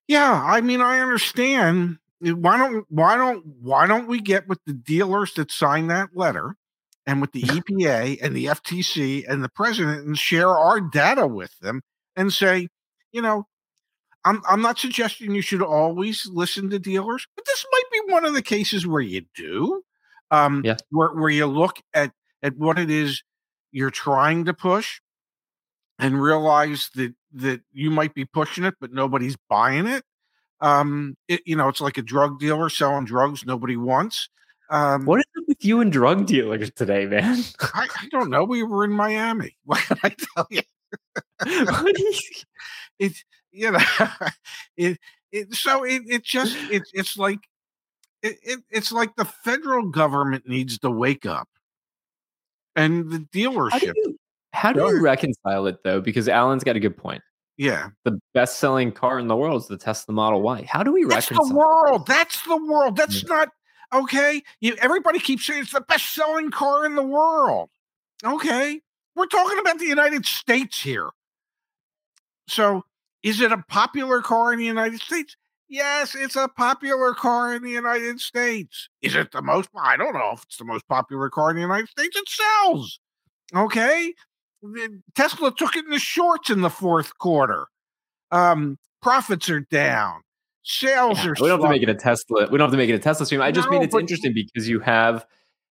yeah, 0.07 0.41
I 0.45 0.61
mean, 0.61 0.79
I 0.79 1.01
understand. 1.01 1.97
Why 2.21 2.57
don't 2.57 2.85
why 2.89 3.17
don't 3.17 3.45
why 3.61 3.87
don't 3.87 4.07
we 4.07 4.21
get 4.21 4.47
with 4.47 4.59
the 4.65 4.73
dealers 4.73 5.33
that 5.33 5.51
signed 5.51 5.89
that 5.89 6.15
letter 6.15 6.55
and 7.05 7.21
with 7.21 7.31
the 7.31 7.41
EPA 7.43 8.19
and 8.21 8.35
the 8.35 8.45
FTC 8.45 9.25
and 9.27 9.43
the 9.43 9.49
president 9.49 10.05
and 10.05 10.17
share 10.17 10.49
our 10.49 10.81
data 10.81 11.27
with 11.27 11.57
them 11.59 11.81
and 12.15 12.31
say, 12.31 12.67
you 13.11 13.21
know, 13.21 13.45
I'm 14.23 14.41
I'm 14.47 14.61
not 14.61 14.77
suggesting 14.77 15.33
you 15.33 15.41
should 15.41 15.63
always 15.63 16.27
listen 16.27 16.69
to 16.69 16.79
dealers, 16.79 17.25
but 17.35 17.45
this 17.45 17.65
might 17.71 17.91
be 17.91 18.13
one 18.13 18.25
of 18.25 18.33
the 18.33 18.41
cases 18.41 18.85
where 18.85 19.01
you 19.01 19.23
do. 19.35 19.83
Um, 20.29 20.61
yeah. 20.63 20.77
where 20.91 21.09
where 21.09 21.29
you 21.29 21.45
look 21.45 21.77
at 21.93 22.11
at 22.43 22.55
what 22.57 22.79
it 22.79 22.89
is 22.89 23.23
you're 23.71 23.89
trying 23.89 24.45
to 24.45 24.53
push 24.53 25.01
and 25.99 26.21
realize 26.21 26.89
that 26.95 27.13
that 27.33 27.61
you 27.71 27.89
might 27.89 28.13
be 28.13 28.25
pushing 28.25 28.63
it, 28.63 28.75
but 28.79 28.93
nobody's 28.93 29.37
buying 29.49 29.87
it. 29.87 30.03
Um, 30.59 31.15
it, 31.27 31.41
you 31.45 31.55
know, 31.55 31.69
it's 31.69 31.81
like 31.81 31.97
a 31.97 32.03
drug 32.03 32.39
dealer 32.39 32.69
selling 32.69 33.05
drugs 33.05 33.45
nobody 33.45 33.77
wants. 33.77 34.29
Um, 34.71 35.05
what 35.05 35.19
is 35.19 35.25
it 35.35 35.43
with 35.47 35.63
you 35.63 35.81
and 35.81 35.91
drug 35.91 36.25
dealers 36.25 36.71
today, 36.71 37.05
man? 37.05 37.43
I, 37.61 37.87
I 38.01 38.07
don't 38.09 38.29
know. 38.29 38.43
We 38.43 38.63
were 38.63 38.83
in 38.83 38.91
Miami. 38.91 39.55
What 39.65 39.79
can 39.79 39.97
I 40.03 40.15
tell 40.35 40.47
you? 40.49 40.61
it's 42.99 43.23
you 43.51 43.71
know, 43.71 43.79
it 44.77 44.97
it 45.31 45.53
so 45.53 45.83
it 45.83 46.03
it 46.07 46.23
just 46.23 46.57
it, 46.71 46.83
it's 46.93 47.17
like 47.17 47.39
it, 48.23 48.37
it 48.43 48.59
it's 48.69 48.91
like 48.91 49.15
the 49.15 49.25
federal 49.25 49.87
government 49.87 50.47
needs 50.47 50.79
to 50.79 50.89
wake 50.89 51.25
up, 51.25 51.47
and 52.75 53.09
the 53.11 53.19
dealership 53.19 53.93
how 54.53 54.73
do 54.73 54.81
you 54.81 55.01
reconcile 55.01 55.65
it 55.67 55.83
though? 55.83 56.01
Because 56.01 56.27
Alan's 56.27 56.63
got 56.63 56.75
a 56.75 56.79
good 56.79 56.97
point. 56.97 57.21
Yeah. 57.57 57.89
The 58.03 58.19
best 58.33 58.59
selling 58.59 58.91
car 58.91 59.19
in 59.19 59.27
the 59.27 59.35
world 59.35 59.61
is 59.61 59.67
the 59.67 59.77
Tesla 59.77 60.13
Model 60.13 60.41
Y. 60.41 60.65
How 60.67 60.83
do 60.83 60.91
we 60.91 61.05
That's 61.05 61.31
reconcile? 61.31 61.47
the 61.47 61.55
world. 61.55 62.07
That's 62.07 62.41
the 62.43 62.57
world. 62.57 62.95
That's 62.95 63.25
not 63.25 63.49
okay. 63.93 64.43
You, 64.59 64.75
everybody 64.79 65.19
keeps 65.19 65.45
saying 65.45 65.63
it's 65.63 65.73
the 65.73 65.81
best 65.81 66.13
selling 66.13 66.51
car 66.51 66.85
in 66.85 66.95
the 66.95 67.03
world. 67.03 67.69
Okay. 68.23 68.81
We're 69.15 69.25
talking 69.25 69.59
about 69.59 69.79
the 69.79 69.85
United 69.85 70.25
States 70.25 70.81
here. 70.81 71.09
So 72.47 72.83
is 73.23 73.41
it 73.41 73.51
a 73.51 73.63
popular 73.67 74.21
car 74.21 74.53
in 74.53 74.59
the 74.59 74.65
United 74.65 75.01
States? 75.01 75.35
Yes, 75.67 76.15
it's 76.15 76.35
a 76.35 76.49
popular 76.49 77.13
car 77.13 77.55
in 77.55 77.63
the 77.63 77.69
United 77.69 78.19
States. 78.19 78.89
Is 79.01 79.15
it 79.15 79.31
the 79.31 79.41
most? 79.41 79.69
I 79.75 79.95
don't 79.95 80.13
know 80.13 80.31
if 80.33 80.43
it's 80.43 80.57
the 80.57 80.65
most 80.65 80.85
popular 80.89 81.29
car 81.29 81.51
in 81.51 81.55
the 81.55 81.61
United 81.61 81.87
States. 81.87 82.17
It 82.17 82.27
sells. 82.27 82.99
Okay. 83.55 84.13
Tesla 85.15 85.53
took 85.55 85.75
it 85.75 85.85
in 85.85 85.91
the 85.91 85.99
shorts 85.99 86.49
in 86.49 86.61
the 86.61 86.69
fourth 86.69 87.17
quarter. 87.17 87.67
Um, 88.31 88.77
profits 89.01 89.49
are 89.49 89.61
down. 89.61 90.21
Sales 90.63 91.17
yeah, 91.17 91.31
are. 91.31 91.33
We 91.39 91.47
don't 91.47 91.59
have 91.59 91.61
to 91.61 91.69
make 91.69 91.83
it 91.83 91.89
a 91.89 91.95
Tesla. 91.95 92.47
We 92.51 92.57
don't 92.57 92.67
have 92.67 92.71
to 92.71 92.77
make 92.77 92.89
it 92.89 92.93
a 92.93 92.99
Tesla 92.99 93.25
stream. 93.25 93.41
I 93.41 93.51
just 93.51 93.67
no, 93.67 93.71
mean 93.71 93.83
it's 93.83 93.95
interesting 93.95 94.33
because 94.33 94.67
you 94.67 94.79
have 94.79 95.25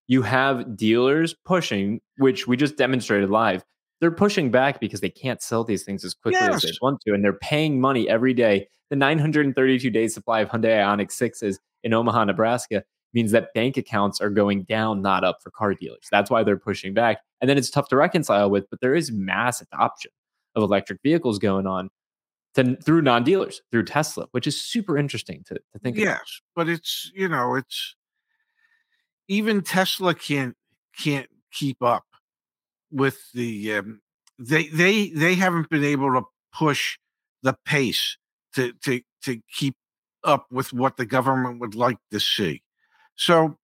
you 0.07 0.21
have 0.21 0.75
dealers 0.75 1.33
pushing, 1.45 2.01
which 2.17 2.47
we 2.47 2.57
just 2.57 2.77
demonstrated 2.77 3.29
live. 3.29 3.63
They're 4.01 4.11
pushing 4.11 4.51
back 4.51 4.79
because 4.79 4.99
they 4.99 5.09
can't 5.09 5.41
sell 5.41 5.63
these 5.63 5.83
things 5.83 6.03
as 6.03 6.13
quickly 6.13 6.39
yes. 6.41 6.55
as 6.55 6.61
they 6.63 6.77
want 6.81 7.01
to, 7.01 7.13
and 7.13 7.23
they're 7.23 7.33
paying 7.33 7.79
money 7.79 8.09
every 8.09 8.33
day. 8.33 8.67
The 8.89 8.95
932 8.97 9.89
day 9.89 10.07
supply 10.09 10.41
of 10.41 10.49
Hyundai 10.49 10.83
Ioniq 10.83 11.07
6s 11.07 11.59
in 11.83 11.93
Omaha, 11.93 12.25
Nebraska 12.25 12.83
means 13.13 13.31
that 13.31 13.53
bank 13.53 13.77
accounts 13.77 14.19
are 14.19 14.29
going 14.29 14.63
down, 14.63 15.01
not 15.01 15.23
up 15.23 15.37
for 15.41 15.51
car 15.51 15.73
dealers. 15.73 16.07
That's 16.11 16.29
why 16.29 16.43
they're 16.43 16.57
pushing 16.57 16.93
back. 16.93 17.19
And 17.39 17.49
then 17.49 17.57
it's 17.57 17.69
tough 17.69 17.87
to 17.89 17.95
reconcile 17.95 18.49
with, 18.49 18.69
but 18.69 18.81
there 18.81 18.95
is 18.95 19.11
mass 19.11 19.61
adoption 19.61 20.11
of 20.55 20.63
electric 20.63 20.99
vehicles 21.03 21.39
going 21.39 21.67
on 21.67 21.89
to, 22.55 22.75
through 22.77 23.01
non-dealers, 23.01 23.61
through 23.71 23.85
Tesla, 23.85 24.27
which 24.31 24.47
is 24.47 24.61
super 24.61 24.97
interesting 24.97 25.43
to, 25.47 25.55
to 25.55 25.79
think 25.79 25.97
yes, 25.97 26.07
about. 26.07 26.25
but 26.55 26.69
it's 26.69 27.11
you 27.15 27.27
know, 27.27 27.55
it's 27.55 27.95
even 29.27 29.61
Tesla 29.61 30.13
can't 30.13 30.55
can't 30.97 31.29
keep 31.51 31.81
up 31.81 32.03
with 32.91 33.17
the 33.33 33.75
um, 33.75 34.01
they 34.37 34.67
they 34.67 35.09
they 35.09 35.35
haven't 35.35 35.69
been 35.69 35.83
able 35.83 36.11
to 36.13 36.23
push 36.53 36.97
the 37.43 37.55
pace 37.65 38.17
to 38.55 38.73
to 38.83 39.01
to 39.23 39.39
keep 39.53 39.75
up 40.23 40.45
with 40.51 40.73
what 40.73 40.97
the 40.97 41.05
government 41.05 41.59
would 41.59 41.75
like 41.75 41.97
to 42.11 42.19
see. 42.19 42.61
So, 43.15 43.57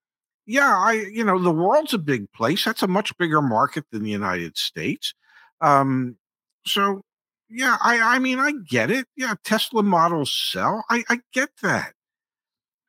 yeah, 0.45 0.77
I 0.77 0.93
you 0.93 1.23
know 1.23 1.41
the 1.41 1.51
world's 1.51 1.93
a 1.93 1.99
big 1.99 2.31
place. 2.31 2.65
That's 2.65 2.83
a 2.83 2.87
much 2.87 3.15
bigger 3.17 3.41
market 3.41 3.85
than 3.91 4.03
the 4.03 4.11
United 4.11 4.57
States. 4.57 5.13
Um, 5.61 6.17
so, 6.65 7.01
yeah, 7.49 7.77
I 7.81 7.99
I 7.99 8.19
mean 8.19 8.39
I 8.39 8.53
get 8.67 8.91
it. 8.91 9.07
Yeah, 9.15 9.35
Tesla 9.43 9.83
models 9.83 10.33
sell. 10.33 10.83
I 10.89 11.03
I 11.09 11.19
get 11.33 11.49
that. 11.61 11.93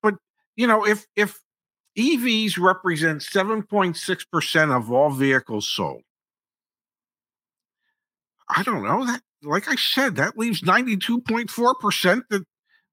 But 0.02 0.14
you 0.56 0.66
know, 0.66 0.86
if 0.86 1.06
if 1.16 1.40
EVs 1.96 2.58
represent 2.58 3.22
7.6% 3.22 4.76
of 4.76 4.92
all 4.92 5.10
vehicles 5.10 5.68
sold. 5.68 6.02
I 8.48 8.62
don't 8.62 8.84
know 8.84 9.04
that 9.04 9.20
like 9.42 9.68
I 9.68 9.74
said, 9.74 10.16
that 10.16 10.38
leaves 10.38 10.62
92.4% 10.62 12.22
that 12.30 12.44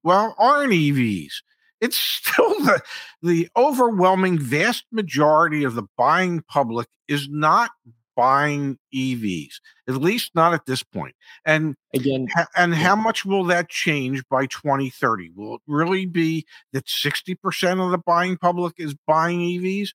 well 0.02 0.34
aren't 0.38 0.72
EVs 0.72 1.32
it's 1.80 1.98
still 1.98 2.48
the 2.60 2.80
the 3.22 3.48
overwhelming 3.56 4.38
vast 4.38 4.84
majority 4.92 5.64
of 5.64 5.74
the 5.74 5.84
buying 5.96 6.42
public 6.48 6.88
is 7.08 7.28
not 7.28 7.70
buying 8.16 8.78
EVs, 8.94 9.60
at 9.88 9.96
least 9.96 10.34
not 10.34 10.54
at 10.54 10.66
this 10.66 10.82
point. 10.82 11.14
And 11.44 11.76
again, 11.94 12.26
ha- 12.34 12.48
and 12.56 12.72
yeah. 12.72 12.78
how 12.78 12.96
much 12.96 13.24
will 13.24 13.44
that 13.44 13.68
change 13.68 14.22
by 14.28 14.46
2030? 14.46 15.30
Will 15.36 15.56
it 15.56 15.60
really 15.66 16.06
be 16.06 16.46
that 16.72 16.86
60% 16.86 17.84
of 17.84 17.90
the 17.90 17.98
buying 17.98 18.36
public 18.36 18.74
is 18.78 18.94
buying 19.06 19.40
EVs? 19.40 19.90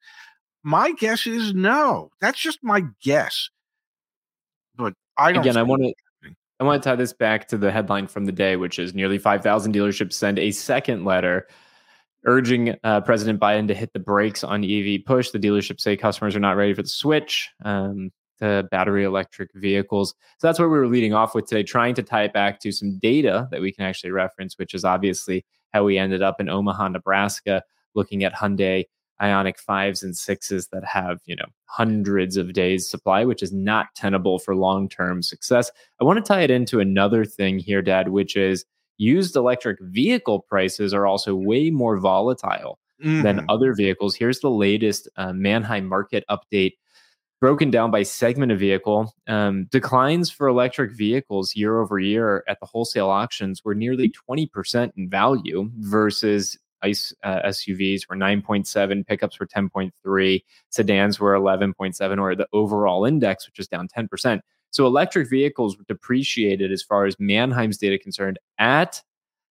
My 0.63 0.91
guess 0.91 1.25
is 1.25 1.53
no. 1.53 2.11
That's 2.21 2.39
just 2.39 2.59
my 2.61 2.83
guess. 3.01 3.49
But 4.75 4.93
I 5.17 5.31
don't 5.31 5.41
Again, 5.41 5.57
I 5.57 5.63
want 5.63 5.81
to 5.81 5.93
I 6.59 6.63
want 6.63 6.83
to 6.83 6.87
tie 6.87 6.95
this 6.95 7.11
back 7.11 7.47
to 7.47 7.57
the 7.57 7.71
headline 7.71 8.05
from 8.05 8.25
the 8.25 8.31
day, 8.31 8.55
which 8.55 8.77
is 8.77 8.93
nearly 8.93 9.17
5,000 9.17 9.73
dealerships 9.73 10.13
send 10.13 10.37
a 10.37 10.51
second 10.51 11.05
letter 11.05 11.47
urging 12.25 12.75
uh, 12.83 13.01
President 13.01 13.39
Biden 13.39 13.67
to 13.67 13.73
hit 13.73 13.93
the 13.93 13.99
brakes 13.99 14.43
on 14.43 14.63
EV 14.63 15.05
push. 15.05 15.31
The 15.31 15.39
dealerships 15.39 15.81
say 15.81 15.97
customers 15.97 16.35
are 16.35 16.39
not 16.39 16.55
ready 16.55 16.73
for 16.73 16.83
the 16.83 16.89
switch 16.89 17.49
um, 17.63 18.11
to 18.39 18.67
battery 18.71 19.03
electric 19.03 19.49
vehicles. 19.53 20.13
So 20.37 20.47
that's 20.47 20.59
where 20.59 20.69
we 20.69 20.77
were 20.77 20.87
leading 20.87 21.13
off 21.13 21.35
with 21.35 21.47
today, 21.47 21.63
trying 21.63 21.95
to 21.95 22.03
tie 22.03 22.23
it 22.23 22.33
back 22.33 22.59
to 22.61 22.71
some 22.71 22.99
data 22.99 23.47
that 23.51 23.61
we 23.61 23.71
can 23.71 23.85
actually 23.85 24.11
reference, 24.11 24.57
which 24.57 24.73
is 24.73 24.85
obviously 24.85 25.45
how 25.73 25.83
we 25.83 25.97
ended 25.97 26.21
up 26.21 26.39
in 26.39 26.49
Omaha, 26.49 26.89
Nebraska, 26.89 27.63
looking 27.95 28.23
at 28.23 28.33
Hyundai 28.33 28.85
Ioniq 29.21 29.63
5s 29.63 30.03
and 30.03 30.13
6s 30.13 30.69
that 30.71 30.83
have, 30.83 31.19
you 31.25 31.35
know, 31.35 31.45
hundreds 31.65 32.37
of 32.37 32.53
days 32.53 32.89
supply, 32.89 33.23
which 33.23 33.43
is 33.43 33.53
not 33.53 33.93
tenable 33.95 34.39
for 34.39 34.55
long-term 34.55 35.21
success. 35.21 35.71
I 35.99 36.03
want 36.03 36.17
to 36.17 36.27
tie 36.27 36.41
it 36.41 36.51
into 36.51 36.79
another 36.79 37.23
thing 37.23 37.59
here, 37.59 37.83
Dad, 37.83 38.09
which 38.09 38.35
is 38.35 38.65
used 39.01 39.35
electric 39.35 39.79
vehicle 39.81 40.41
prices 40.41 40.93
are 40.93 41.07
also 41.07 41.33
way 41.33 41.71
more 41.71 41.97
volatile 41.97 42.77
mm-hmm. 43.03 43.23
than 43.23 43.45
other 43.49 43.73
vehicles. 43.73 44.15
Here's 44.15 44.39
the 44.39 44.49
latest 44.49 45.09
uh, 45.17 45.33
Manheim 45.33 45.87
market 45.87 46.23
update 46.29 46.73
broken 47.39 47.71
down 47.71 47.89
by 47.89 48.03
segment 48.03 48.51
of 48.51 48.59
vehicle. 48.59 49.13
Um, 49.27 49.65
declines 49.71 50.29
for 50.29 50.47
electric 50.47 50.91
vehicles 50.91 51.55
year 51.55 51.79
over 51.79 51.97
year 51.97 52.43
at 52.47 52.59
the 52.59 52.67
wholesale 52.67 53.09
auctions 53.09 53.65
were 53.65 53.73
nearly 53.73 54.13
20% 54.29 54.91
in 54.95 55.09
value 55.09 55.71
versus 55.79 56.59
ICE 56.83 57.13
uh, 57.23 57.41
SUVs 57.45 58.07
were 58.07 58.15
9.7, 58.15 59.07
pickups 59.07 59.39
were 59.39 59.47
10.3, 59.47 60.43
sedans 60.69 61.19
were 61.19 61.33
11.7, 61.33 62.19
or 62.19 62.35
the 62.35 62.47
overall 62.53 63.05
index, 63.05 63.47
which 63.47 63.59
is 63.59 63.67
down 63.67 63.87
10%. 63.87 64.41
So 64.71 64.87
electric 64.87 65.29
vehicles 65.29 65.75
depreciated 65.87 66.71
as 66.71 66.81
far 66.81 67.05
as 67.05 67.19
Manheim's 67.19 67.77
data 67.77 67.97
concerned 67.97 68.39
at 68.57 69.01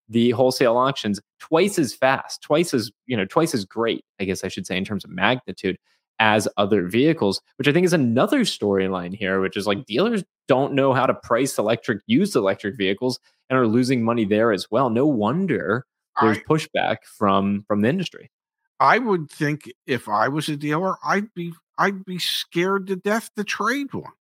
the 0.09 0.30
wholesale 0.33 0.76
auctions 0.76 1.20
twice 1.38 1.78
as 1.78 1.94
fast, 1.94 2.42
twice 2.42 2.74
as, 2.74 2.90
you 3.06 3.16
know, 3.16 3.24
twice 3.24 3.54
as 3.54 3.64
great, 3.64 4.04
I 4.18 4.24
guess 4.24 4.42
I 4.42 4.48
should 4.48 4.66
say 4.66 4.76
in 4.76 4.85
terms 4.85 5.04
of 5.04 5.11
magnitude 5.11 5.78
as 6.18 6.46
other 6.56 6.87
vehicles, 6.87 7.40
which 7.56 7.68
I 7.68 7.72
think 7.72 7.87
is 7.87 7.92
another 7.92 8.40
storyline 8.40 9.14
here, 9.14 9.40
which 9.40 9.56
is 9.56 9.66
like 9.66 9.87
dealers 9.87 10.22
don't 10.48 10.74
know 10.74 10.92
how 10.92 11.06
to 11.06 11.14
price 11.14 11.59
electric 11.59 12.02
used 12.06 12.37
electric 12.37 12.76
vehicles 12.76 13.18
and 13.48 13.59
are 13.59 13.66
losing 13.66 14.02
money 14.02 14.24
there 14.24 14.52
as 14.52 14.70
well. 14.70 14.90
No 14.90 15.06
wonder 15.06 15.87
there's 16.20 16.38
I, 16.38 16.42
pushback 16.42 16.98
from 17.04 17.64
from 17.66 17.80
the 17.80 17.88
industry. 17.88 18.30
I 18.78 18.98
would 18.98 19.30
think 19.30 19.70
if 19.87 20.09
I 20.09 20.28
was 20.28 20.48
a 20.48 20.56
dealer, 20.56 20.96
I'd 21.04 21.33
be 21.35 21.52
I'd 21.78 22.04
be 22.04 22.18
scared 22.18 22.87
to 22.88 22.96
death 22.96 23.30
to 23.37 23.44
trade 23.44 23.94
one. 23.94 24.12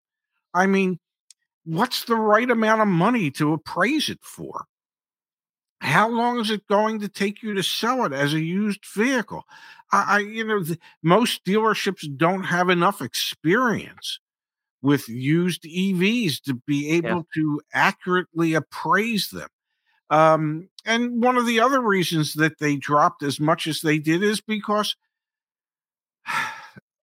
I 0.54 0.66
mean, 0.66 0.98
what's 1.64 2.04
the 2.04 2.16
right 2.16 2.50
amount 2.50 2.82
of 2.82 2.88
money 2.88 3.30
to 3.32 3.52
appraise 3.52 4.08
it 4.08 4.20
for? 4.22 4.64
How 5.80 6.08
long 6.08 6.40
is 6.40 6.50
it 6.50 6.66
going 6.66 7.00
to 7.00 7.08
take 7.08 7.42
you 7.42 7.54
to 7.54 7.62
sell 7.62 8.04
it 8.04 8.12
as 8.12 8.34
a 8.34 8.40
used 8.40 8.84
vehicle? 8.94 9.44
I, 9.92 10.04
I 10.08 10.18
you 10.18 10.44
know, 10.44 10.62
the, 10.62 10.78
most 11.02 11.44
dealerships 11.44 12.04
don't 12.16 12.44
have 12.44 12.68
enough 12.68 13.00
experience 13.00 14.20
with 14.82 15.08
used 15.08 15.62
EVs 15.62 16.42
to 16.42 16.54
be 16.66 16.90
able 16.90 17.08
yeah. 17.08 17.22
to 17.34 17.60
accurately 17.72 18.54
appraise 18.54 19.30
them. 19.30 19.48
Um, 20.10 20.68
and 20.84 21.22
one 21.22 21.36
of 21.36 21.46
the 21.46 21.60
other 21.60 21.80
reasons 21.80 22.34
that 22.34 22.58
they 22.58 22.76
dropped 22.76 23.22
as 23.22 23.38
much 23.38 23.66
as 23.66 23.80
they 23.80 23.98
did 23.98 24.22
is 24.22 24.40
because 24.40 24.96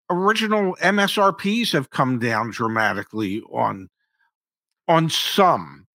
original 0.09 0.75
MSRPs 0.81 1.71
have 1.73 1.89
come 1.89 2.19
down 2.19 2.51
dramatically 2.51 3.41
on 3.51 3.89
on 4.87 5.09
some 5.09 5.85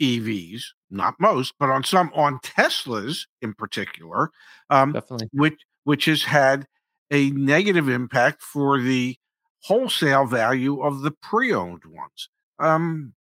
EVs, 0.00 0.62
not 0.90 1.14
most, 1.18 1.54
but 1.58 1.70
on 1.70 1.82
some 1.82 2.10
on 2.14 2.38
Teslas 2.40 3.26
in 3.42 3.54
particular, 3.54 4.30
um, 4.70 4.92
Definitely. 4.92 5.28
which 5.32 5.60
which 5.84 6.04
has 6.06 6.22
had 6.22 6.66
a 7.10 7.30
negative 7.30 7.88
impact 7.88 8.42
for 8.42 8.80
the 8.80 9.16
wholesale 9.60 10.26
value 10.26 10.82
of 10.82 11.02
the 11.02 11.10
pre-owned 11.10 11.84
ones. 11.86 12.28
Um, 12.58 13.14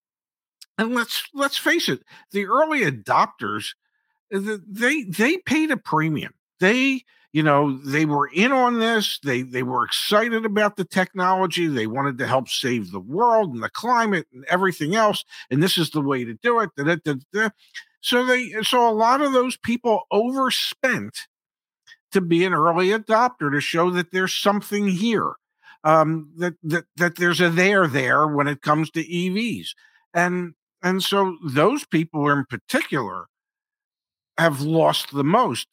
and 0.78 0.94
let's 0.96 1.28
let's 1.34 1.58
face 1.58 1.90
it, 1.90 2.04
the 2.32 2.46
early 2.46 2.82
adopters 2.82 3.74
they 4.32 5.04
they 5.04 5.38
paid 5.38 5.72
a 5.72 5.78
premium. 5.78 6.34
They 6.60 7.04
you 7.34 7.44
know 7.44 7.78
they 7.80 8.06
were 8.06 8.28
in 8.28 8.52
on 8.52 8.80
this. 8.80 9.20
They 9.24 9.42
they 9.42 9.64
were 9.64 9.84
excited 9.84 10.46
about 10.46 10.78
the 10.78 10.86
technology. 10.86 11.68
They 11.68 11.88
wanted 11.88 12.18
to 12.20 12.28
help 12.28 12.48
save 12.48 12.92
the 12.92 13.00
world 13.00 13.54
and 13.54 13.64
the 13.64 13.70
climate 13.70 14.28
and 14.34 14.46
everything 14.46 14.96
else 14.96 15.26
and 15.50 15.62
this 15.62 15.78
is 15.78 15.90
the 15.92 16.02
way 16.02 16.24
to 16.24 16.34
do 16.36 16.60
it 16.60 16.70
so 18.02 18.26
they 18.26 18.52
so 18.62 18.88
a 18.88 18.92
lot 18.92 19.22
of 19.22 19.34
those 19.34 19.58
people 19.58 20.02
overspent 20.12 21.28
to 22.12 22.22
be 22.22 22.46
an 22.46 22.54
early 22.54 22.90
adopter 22.90 23.52
to 23.52 23.60
show 23.62 23.90
that 23.90 24.12
there's 24.12 24.34
something 24.34 24.88
here 24.88 25.34
um, 25.84 26.32
that 26.38 26.54
that 26.64 26.86
that 26.98 27.16
there's 27.18 27.42
a 27.42 27.50
there 27.50 27.88
there 27.88 28.28
when 28.28 28.48
it 28.48 28.62
comes 28.62 28.90
to 28.92 29.04
EVs 29.04 29.70
and 30.14 30.54
and 30.82 31.02
so 31.02 31.38
those 31.46 31.86
people 31.86 32.30
in 32.30 32.46
particular 32.46 33.28
have 34.38 34.62
lost 34.62 35.14
the 35.14 35.24
most 35.24 35.68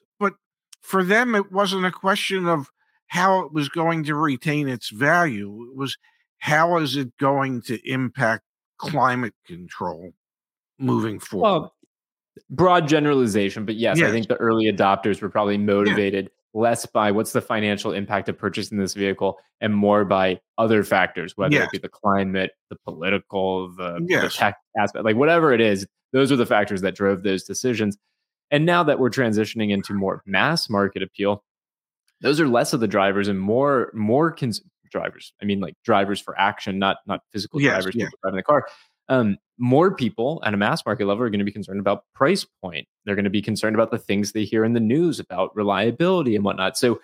for 0.80 1.04
them, 1.04 1.34
it 1.34 1.52
wasn't 1.52 1.86
a 1.86 1.92
question 1.92 2.46
of 2.46 2.68
how 3.08 3.40
it 3.40 3.52
was 3.52 3.68
going 3.68 4.04
to 4.04 4.14
retain 4.14 4.68
its 4.68 4.90
value. 4.90 5.68
It 5.70 5.76
was 5.76 5.96
how 6.38 6.78
is 6.78 6.96
it 6.96 7.16
going 7.18 7.62
to 7.62 7.78
impact 7.88 8.44
climate 8.78 9.34
control 9.46 10.12
moving 10.78 11.18
forward. 11.18 11.42
Well, 11.42 11.74
broad 12.48 12.88
generalization, 12.88 13.64
but 13.64 13.76
yes, 13.76 13.98
yes, 13.98 14.08
I 14.08 14.12
think 14.12 14.28
the 14.28 14.36
early 14.36 14.72
adopters 14.72 15.20
were 15.20 15.28
probably 15.28 15.58
motivated 15.58 16.30
yeah. 16.54 16.60
less 16.60 16.86
by 16.86 17.10
what's 17.10 17.32
the 17.32 17.42
financial 17.42 17.92
impact 17.92 18.28
of 18.28 18.38
purchasing 18.38 18.78
this 18.78 18.94
vehicle 18.94 19.38
and 19.60 19.74
more 19.74 20.04
by 20.04 20.40
other 20.56 20.82
factors, 20.82 21.36
whether 21.36 21.54
yes. 21.54 21.66
it 21.66 21.72
be 21.72 21.78
the 21.78 21.88
climate, 21.88 22.52
the 22.70 22.76
political, 22.84 23.68
the, 23.74 24.04
yes. 24.08 24.22
the 24.22 24.30
tech 24.30 24.56
aspect, 24.78 25.04
like 25.04 25.16
whatever 25.16 25.52
it 25.52 25.60
is. 25.60 25.86
Those 26.12 26.32
are 26.32 26.36
the 26.36 26.46
factors 26.46 26.80
that 26.80 26.96
drove 26.96 27.22
those 27.22 27.44
decisions. 27.44 27.96
And 28.50 28.66
now 28.66 28.82
that 28.82 28.98
we're 28.98 29.10
transitioning 29.10 29.70
into 29.70 29.94
more 29.94 30.22
mass 30.26 30.68
market 30.68 31.02
appeal, 31.02 31.44
those 32.20 32.40
are 32.40 32.48
less 32.48 32.72
of 32.72 32.80
the 32.80 32.88
drivers 32.88 33.28
and 33.28 33.40
more 33.40 33.90
more 33.94 34.32
cons- 34.32 34.62
drivers. 34.90 35.32
I 35.40 35.44
mean, 35.44 35.60
like 35.60 35.74
drivers 35.84 36.20
for 36.20 36.38
action, 36.38 36.78
not 36.78 36.98
not 37.06 37.20
physical 37.32 37.60
yes, 37.60 37.74
drivers 37.74 37.94
yeah. 37.94 38.08
driving 38.22 38.36
the 38.36 38.42
car. 38.42 38.66
Um, 39.08 39.38
more 39.58 39.94
people 39.94 40.40
at 40.44 40.54
a 40.54 40.56
mass 40.56 40.84
market 40.86 41.06
level 41.06 41.24
are 41.24 41.30
going 41.30 41.40
to 41.40 41.44
be 41.44 41.52
concerned 41.52 41.80
about 41.80 42.04
price 42.14 42.46
point. 42.62 42.86
They're 43.04 43.16
going 43.16 43.24
to 43.24 43.30
be 43.30 43.42
concerned 43.42 43.74
about 43.74 43.90
the 43.90 43.98
things 43.98 44.32
they 44.32 44.44
hear 44.44 44.64
in 44.64 44.72
the 44.72 44.80
news 44.80 45.18
about 45.18 45.54
reliability 45.54 46.36
and 46.36 46.44
whatnot. 46.44 46.78
So 46.78 47.00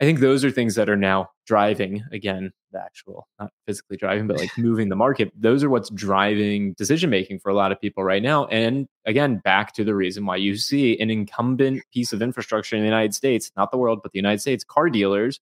I 0.00 0.04
think 0.04 0.20
those 0.20 0.44
are 0.44 0.50
things 0.50 0.74
that 0.74 0.88
are 0.88 0.96
now 0.96 1.30
driving 1.46 2.02
again 2.10 2.52
the 2.72 2.80
actual 2.82 3.28
not 3.38 3.52
physically 3.66 3.96
driving 3.96 4.26
but 4.26 4.38
like 4.38 4.50
moving 4.58 4.88
the 4.88 4.96
market. 4.96 5.30
Those 5.36 5.62
are 5.62 5.70
what's 5.70 5.90
driving 5.90 6.74
decision 6.74 7.10
making 7.10 7.38
for 7.38 7.50
a 7.50 7.54
lot 7.54 7.72
of 7.72 7.80
people 7.80 8.02
right 8.02 8.22
now 8.22 8.46
and 8.46 8.86
again 9.06 9.38
back 9.38 9.72
to 9.74 9.84
the 9.84 9.94
reason 9.94 10.26
why 10.26 10.36
you 10.36 10.56
see 10.56 10.98
an 10.98 11.10
incumbent 11.10 11.82
piece 11.92 12.12
of 12.12 12.22
infrastructure 12.22 12.76
in 12.76 12.82
the 12.82 12.88
United 12.88 13.14
States 13.14 13.52
not 13.56 13.70
the 13.70 13.78
world 13.78 14.00
but 14.02 14.12
the 14.12 14.18
United 14.18 14.40
States 14.40 14.64
car 14.64 14.90
dealers 14.90 15.38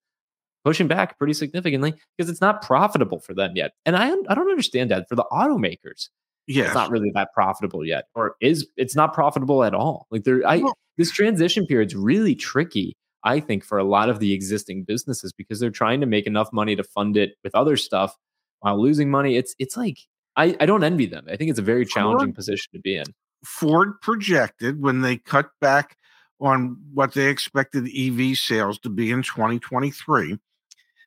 pushing 0.65 0.87
back 0.87 1.19
pretty 1.19 1.33
significantly 1.33 1.95
because 2.17 2.31
it's 2.31 2.41
not 2.41 2.63
profitable 2.63 3.21
for 3.21 3.35
them 3.35 3.53
yet 3.57 3.73
and 3.87 3.97
I 3.97 4.09
I 4.09 4.35
don't 4.35 4.51
understand 4.51 4.91
that 4.91 5.09
for 5.09 5.17
the 5.17 5.25
automakers 5.33 6.09
yeah 6.47 6.67
it's 6.67 6.75
not 6.75 6.91
really 6.91 7.11
that 7.15 7.33
profitable 7.33 7.87
yet 7.87 8.05
or 8.15 8.37
is 8.41 8.67
it's 8.77 8.95
not 8.95 9.15
profitable 9.15 9.65
at 9.65 9.75
all 9.75 10.07
like 10.11 10.25
there 10.25 10.47
I 10.47 10.59
well, 10.59 10.77
this 10.99 11.11
transition 11.11 11.67
period's 11.67 11.95
really 11.95 12.35
tricky 12.35 12.95
I 13.25 13.41
think, 13.41 13.65
for 13.65 13.79
a 13.79 13.85
lot 13.85 14.09
of 14.09 14.19
the 14.19 14.33
existing 14.33 14.85
businesses 14.85 15.33
because 15.33 15.61
they're 15.61 15.71
trying 15.71 16.01
to 16.01 16.07
make 16.07 16.27
enough 16.27 16.53
money 16.53 16.77
to 16.77 16.85
fund 16.85 17.17
it 17.17 17.37
with 17.45 17.55
other 17.55 17.77
stuff 17.77 18.17
while 18.61 18.81
losing 18.81 19.11
money. 19.11 19.37
It's 19.37 19.55
it's 19.59 19.77
like 19.77 19.99
I, 20.37 20.57
I 20.61 20.67
don't 20.67 20.85
envy 20.85 21.07
them. 21.07 21.27
I 21.31 21.37
think 21.37 21.51
it's 21.51 21.59
a 21.59 21.63
very 21.63 21.85
challenging 21.85 22.29
Ford, 22.29 22.35
position 22.35 22.71
to 22.75 22.81
be 22.81 22.97
in. 22.97 23.07
Ford 23.45 24.01
projected 24.01 24.81
when 24.81 25.03
they 25.03 25.17
cut 25.19 25.51
back 25.61 25.97
on 26.41 26.77
what 26.93 27.15
they 27.15 27.29
expected 27.29 27.89
EV 27.97 28.37
sales 28.37 28.79
to 28.81 28.89
be 28.89 29.11
in 29.11 29.23
2023, 29.23 30.39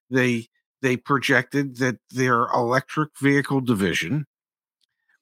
they 0.10 0.48
they 0.82 0.96
projected 0.96 1.78
that 1.78 1.98
their 2.12 2.46
electric 2.54 3.10
vehicle 3.20 3.62
division 3.62 4.26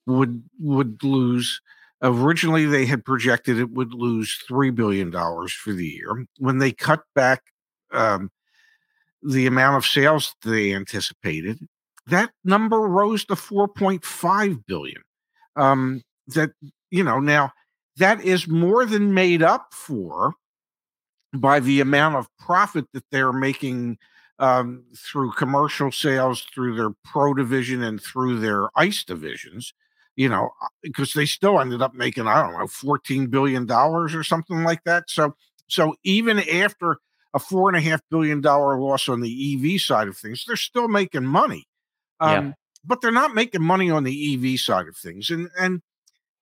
would 0.05 0.43
would 0.59 1.01
lose 1.03 1.61
Originally, 2.05 2.65
they 2.65 2.85
had 2.85 3.05
projected 3.05 3.57
it 3.57 3.71
would 3.71 3.93
lose 3.93 4.43
$3 4.49 4.75
billion 4.75 5.09
for 5.09 5.71
the 5.71 5.87
year. 5.87 6.25
When 6.37 6.57
they 6.57 6.73
cut 6.73 7.03
back 7.15 7.41
um, 7.93 8.29
the 9.21 9.47
amount 9.47 9.77
of 9.77 9.85
sales 9.85 10.35
they 10.43 10.73
anticipated, 10.73 11.59
that 12.07 12.31
number 12.43 12.81
rose 12.81 13.23
to 13.25 13.35
4.5 13.35 14.65
billion. 14.65 15.01
Um, 15.55 16.01
that, 16.27 16.51
you 16.91 17.05
know, 17.05 17.21
now 17.21 17.53
that 17.95 18.21
is 18.21 18.49
more 18.49 18.85
than 18.85 19.13
made 19.13 19.41
up 19.41 19.67
for 19.71 20.33
by 21.33 21.61
the 21.61 21.79
amount 21.79 22.17
of 22.17 22.27
profit 22.37 22.85
that 22.93 23.05
they're 23.11 23.31
making 23.31 23.97
um, 24.39 24.83
through 24.97 25.31
commercial 25.31 25.89
sales, 25.89 26.45
through 26.53 26.75
their 26.75 26.89
pro 27.05 27.33
division, 27.33 27.81
and 27.81 28.01
through 28.01 28.39
their 28.39 28.67
ICE 28.75 29.03
divisions 29.05 29.73
you 30.15 30.29
know, 30.29 30.51
because 30.81 31.15
uh, 31.15 31.19
they 31.19 31.25
still 31.25 31.59
ended 31.59 31.81
up 31.81 31.93
making, 31.93 32.27
I 32.27 32.41
don't 32.41 32.53
know, 32.53 32.65
$14 32.65 33.29
billion 33.29 33.69
or 33.69 34.23
something 34.23 34.63
like 34.63 34.83
that. 34.83 35.09
So, 35.09 35.35
so 35.67 35.95
even 36.03 36.39
after 36.39 36.97
a 37.33 37.39
four 37.39 37.69
and 37.69 37.77
a 37.77 37.81
half 37.81 38.01
billion 38.11 38.41
dollar 38.41 38.79
loss 38.79 39.09
on 39.09 39.21
the 39.21 39.73
EV 39.75 39.81
side 39.81 40.07
of 40.07 40.17
things, 40.17 40.45
they're 40.45 40.55
still 40.55 40.87
making 40.87 41.25
money. 41.25 41.67
Um, 42.19 42.47
yeah. 42.47 42.53
But 42.85 43.01
they're 43.01 43.11
not 43.11 43.33
making 43.33 43.63
money 43.63 43.89
on 43.89 44.03
the 44.03 44.53
EV 44.53 44.59
side 44.59 44.87
of 44.87 44.97
things. 44.97 45.29
And, 45.29 45.49
and, 45.59 45.81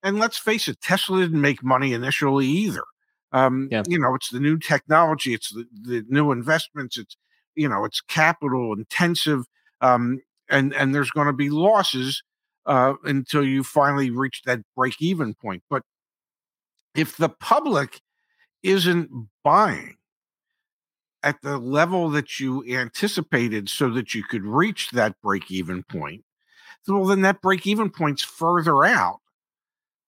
and 0.02 0.18
let's 0.18 0.36
face 0.36 0.68
it, 0.68 0.80
Tesla 0.80 1.20
didn't 1.20 1.40
make 1.40 1.62
money 1.62 1.94
initially 1.94 2.46
either. 2.46 2.82
Um, 3.30 3.68
yeah. 3.70 3.82
You 3.88 3.98
know, 3.98 4.14
it's 4.14 4.28
the 4.30 4.40
new 4.40 4.58
technology, 4.58 5.32
it's 5.32 5.50
the, 5.50 5.66
the 5.80 6.04
new 6.08 6.32
investments, 6.32 6.98
it's, 6.98 7.16
you 7.54 7.68
know, 7.68 7.84
it's 7.84 8.02
capital 8.02 8.74
intensive. 8.74 9.44
Um, 9.80 10.20
and, 10.50 10.74
and 10.74 10.94
there's 10.94 11.10
going 11.10 11.28
to 11.28 11.32
be 11.32 11.48
losses 11.48 12.22
uh, 12.66 12.94
until 13.04 13.44
you 13.44 13.62
finally 13.62 14.10
reach 14.10 14.42
that 14.44 14.60
break 14.76 15.00
even 15.00 15.34
point. 15.34 15.62
But 15.68 15.82
if 16.94 17.16
the 17.16 17.28
public 17.28 18.00
isn't 18.62 19.10
buying 19.42 19.96
at 21.22 21.40
the 21.42 21.58
level 21.58 22.10
that 22.10 22.40
you 22.40 22.64
anticipated 22.68 23.68
so 23.68 23.90
that 23.90 24.14
you 24.14 24.22
could 24.24 24.44
reach 24.44 24.90
that 24.90 25.20
break 25.22 25.50
even 25.50 25.82
point, 25.84 26.24
well, 26.86 27.04
then 27.04 27.22
that 27.22 27.40
break 27.40 27.66
even 27.66 27.90
point's 27.90 28.22
further 28.22 28.84
out 28.84 29.20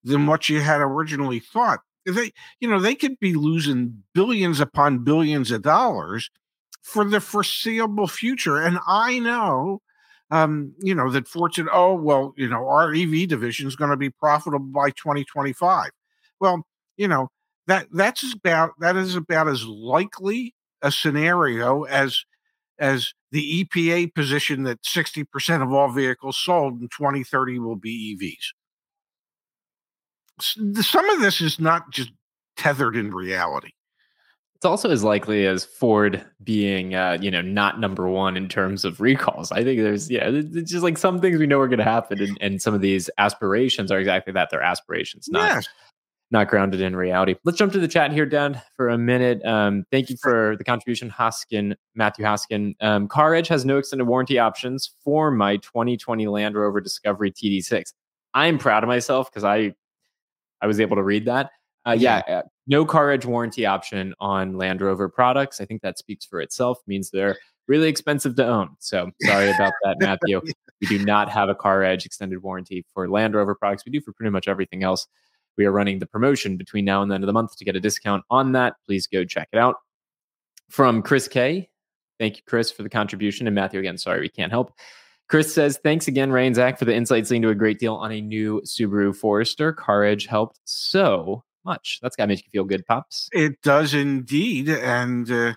than 0.03 0.27
what 0.27 0.49
you 0.49 0.61
had 0.61 0.81
originally 0.81 1.39
thought. 1.39 1.81
They, 2.05 2.33
you 2.61 2.69
know, 2.69 2.81
they 2.81 2.95
could 2.95 3.19
be 3.19 3.35
losing 3.35 4.03
billions 4.13 4.61
upon 4.61 5.05
billions 5.05 5.51
of 5.51 5.63
dollars 5.63 6.31
for 6.83 7.05
the 7.05 7.21
foreseeable 7.21 8.09
future. 8.09 8.61
And 8.61 8.79
I 8.87 9.19
know 9.19 9.81
um, 10.31 10.75
you 10.79 10.95
know, 10.95 11.11
that 11.11 11.29
Fortune, 11.29 11.69
oh, 11.73 11.95
well, 11.95 12.33
you 12.37 12.49
know, 12.49 12.67
our 12.69 12.93
EV 12.95 13.29
division 13.29 13.67
is 13.67 13.77
going 13.77 13.91
to 13.91 13.97
be 13.97 14.11
profitable 14.11 14.67
by 14.67 14.91
2025. 14.91 15.91
Well, 16.41 16.67
you 16.97 17.09
know, 17.09 17.29
that 17.67 17.87
that's 17.93 18.33
about 18.33 18.73
that 18.81 18.97
is 18.97 19.17
about 19.17 19.49
as 19.49 19.65
likely 19.65 20.55
a 20.83 20.91
scenario 20.91 21.85
as 21.85 22.25
as 22.79 23.13
the 23.31 23.65
EPA 23.65 24.15
position 24.15 24.65
that 24.65 24.83
60% 24.83 25.63
of 25.63 25.73
all 25.73 25.89
vehicles 25.89 26.37
sold 26.37 26.81
in 26.81 26.89
2030 26.89 27.61
will 27.61 27.77
be 27.77 28.17
EVs. 28.17 28.53
Some 30.83 31.09
of 31.11 31.21
this 31.21 31.41
is 31.41 31.61
not 31.61 31.91
just 31.91 32.11
tethered 32.57 32.97
in 32.97 33.13
reality 33.13 33.71
it's 34.65 34.71
also 34.71 34.89
as 34.89 35.05
likely 35.05 35.47
as 35.47 35.63
Ford 35.63 36.25
being, 36.43 36.95
uh, 36.95 37.19
you 37.21 37.31
know, 37.31 37.43
not 37.43 37.81
number 37.81 38.09
one 38.09 38.35
in 38.35 38.49
terms 38.49 38.87
of 38.87 38.99
recalls. 38.99 39.53
I 39.53 39.63
think 39.63 39.83
there's, 39.83 40.11
yeah, 40.11 40.31
it's 40.33 40.71
just 40.71 40.83
like 40.83 40.97
some 40.97 41.21
things 41.21 41.39
we 41.39 41.47
know 41.47 41.61
are 41.61 41.69
going 41.69 41.81
to 41.81 41.85
happen, 41.85 42.23
and, 42.23 42.39
and 42.41 42.63
some 42.63 42.73
of 42.73 42.81
these 42.81 43.11
aspirations 43.19 43.93
are 43.93 43.99
exactly 43.99 44.33
that. 44.33 44.49
They're 44.51 44.63
aspirations, 44.63 45.29
not 45.29 45.57
yes. 45.57 45.69
not 46.31 46.49
grounded 46.49 46.81
in 46.81 46.97
reality. 46.97 47.35
Let's 47.45 47.59
jump 47.59 47.75
to 47.75 47.79
the 47.79 47.87
chat 47.87 48.11
here, 48.11 48.25
Dan, 48.25 48.59
for 48.75 48.89
a 48.89 48.97
minute. 48.97 49.45
Um, 49.45 49.85
thank 49.93 50.09
you 50.09 50.17
for 50.17 50.57
the 50.57 50.65
contribution, 50.65 51.11
Hoskin, 51.11 51.77
Matthew 51.95 52.25
Hoskin. 52.25 52.75
Um, 52.81 53.07
CarEdge 53.07 53.49
has 53.49 53.67
no 53.67 53.77
extended 53.77 54.07
warranty 54.07 54.39
options 54.39 54.95
for 55.05 55.31
my 55.31 55.59
2020 55.59 56.27
Land 56.27 56.55
Rover 56.55 56.81
Discovery 56.81 57.31
TD6. 57.31 57.93
I'm 58.33 58.57
proud 58.57 58.83
of 58.83 58.89
myself 58.89 59.31
because 59.31 59.45
I 59.45 59.75
I 60.63 60.67
was 60.67 60.81
able 60.81 60.97
to 60.97 61.03
read 61.03 61.27
that. 61.27 61.51
Uh, 61.87 61.97
yeah, 61.99 62.41
no 62.67 62.87
CarEdge 62.87 63.25
warranty 63.25 63.67
option 63.67 64.15
on 64.21 64.57
Land 64.57 64.81
Rover 64.81 65.09
products. 65.09 65.61
I 65.61 65.65
think 65.65 65.83
that 65.83 65.99
speaks 65.99 66.25
for 66.25 66.41
itself, 66.41 66.79
means 66.87 67.11
they're 67.11 67.37
really 67.69 67.89
expensive 67.89 68.37
to 68.37 68.47
own. 68.47 68.71
So 68.79 69.11
sorry 69.23 69.51
about 69.51 69.73
that, 69.85 69.97
Matthew. 70.01 70.41
we 70.81 70.87
do 70.87 71.05
not 71.05 71.29
have 71.31 71.49
a 71.49 71.55
CarEdge 71.55 72.07
extended 72.07 72.43
warranty 72.43 72.85
for 72.93 73.09
Land 73.09 73.35
Rover 73.35 73.55
products. 73.55 73.85
We 73.85 73.93
do 73.93 74.01
for 74.01 74.13
pretty 74.13 74.31
much 74.31 74.49
everything 74.49 74.83
else. 74.83 75.07
We 75.57 75.67
are 75.67 75.73
running 75.73 75.99
the 75.99 76.07
promotion 76.07 76.57
between 76.57 76.85
now 76.85 77.03
and 77.03 77.11
the 77.11 77.15
end 77.15 77.25
of 77.25 77.27
the 77.27 77.33
month 77.33 77.57
to 77.57 77.65
get 77.65 77.77
a 77.77 77.81
discount 77.81 78.25
on 78.31 78.53
that. 78.53 78.75
Please 78.87 79.07
go 79.07 79.25
check 79.25 79.49
it 79.53 79.59
out. 79.59 79.77
From 80.71 81.03
Chris 81.03 81.29
K. 81.29 81.69
Thank 82.19 82.37
you, 82.37 82.43
Chris, 82.47 82.71
for 82.71 82.83
the 82.83 82.89
contribution. 82.89 83.47
And 83.47 83.55
Matthew, 83.55 83.81
again, 83.81 83.99
sorry 83.99 84.21
we 84.21 84.29
can't 84.29 84.51
help. 84.53 84.73
Chris 85.29 85.53
says, 85.55 85.79
thanks 85.83 86.07
again, 86.07 86.31
Ray 86.31 86.47
and 86.47 86.55
Zach, 86.55 86.79
for 86.79 86.85
the 86.85 86.95
insights 86.95 87.31
leading 87.31 87.43
to 87.43 87.49
a 87.49 87.55
great 87.55 87.79
deal 87.79 87.95
on 87.95 88.13
a 88.13 88.21
new 88.21 88.61
Subaru 88.63 89.15
Forester. 89.15 89.73
CarEdge 89.73 90.27
helped 90.27 90.61
so 90.65 91.45
much. 91.65 91.99
That's 92.03 92.17
got 92.17 92.25
to 92.25 92.29
make 92.29 92.45
you 92.45 92.51
feel 92.51 92.65
good, 92.65 92.87
Pops. 92.87 93.29
It 93.33 93.61
does 93.63 93.95
indeed. 93.95 94.69
And, 94.69 95.31
uh, 95.31 95.55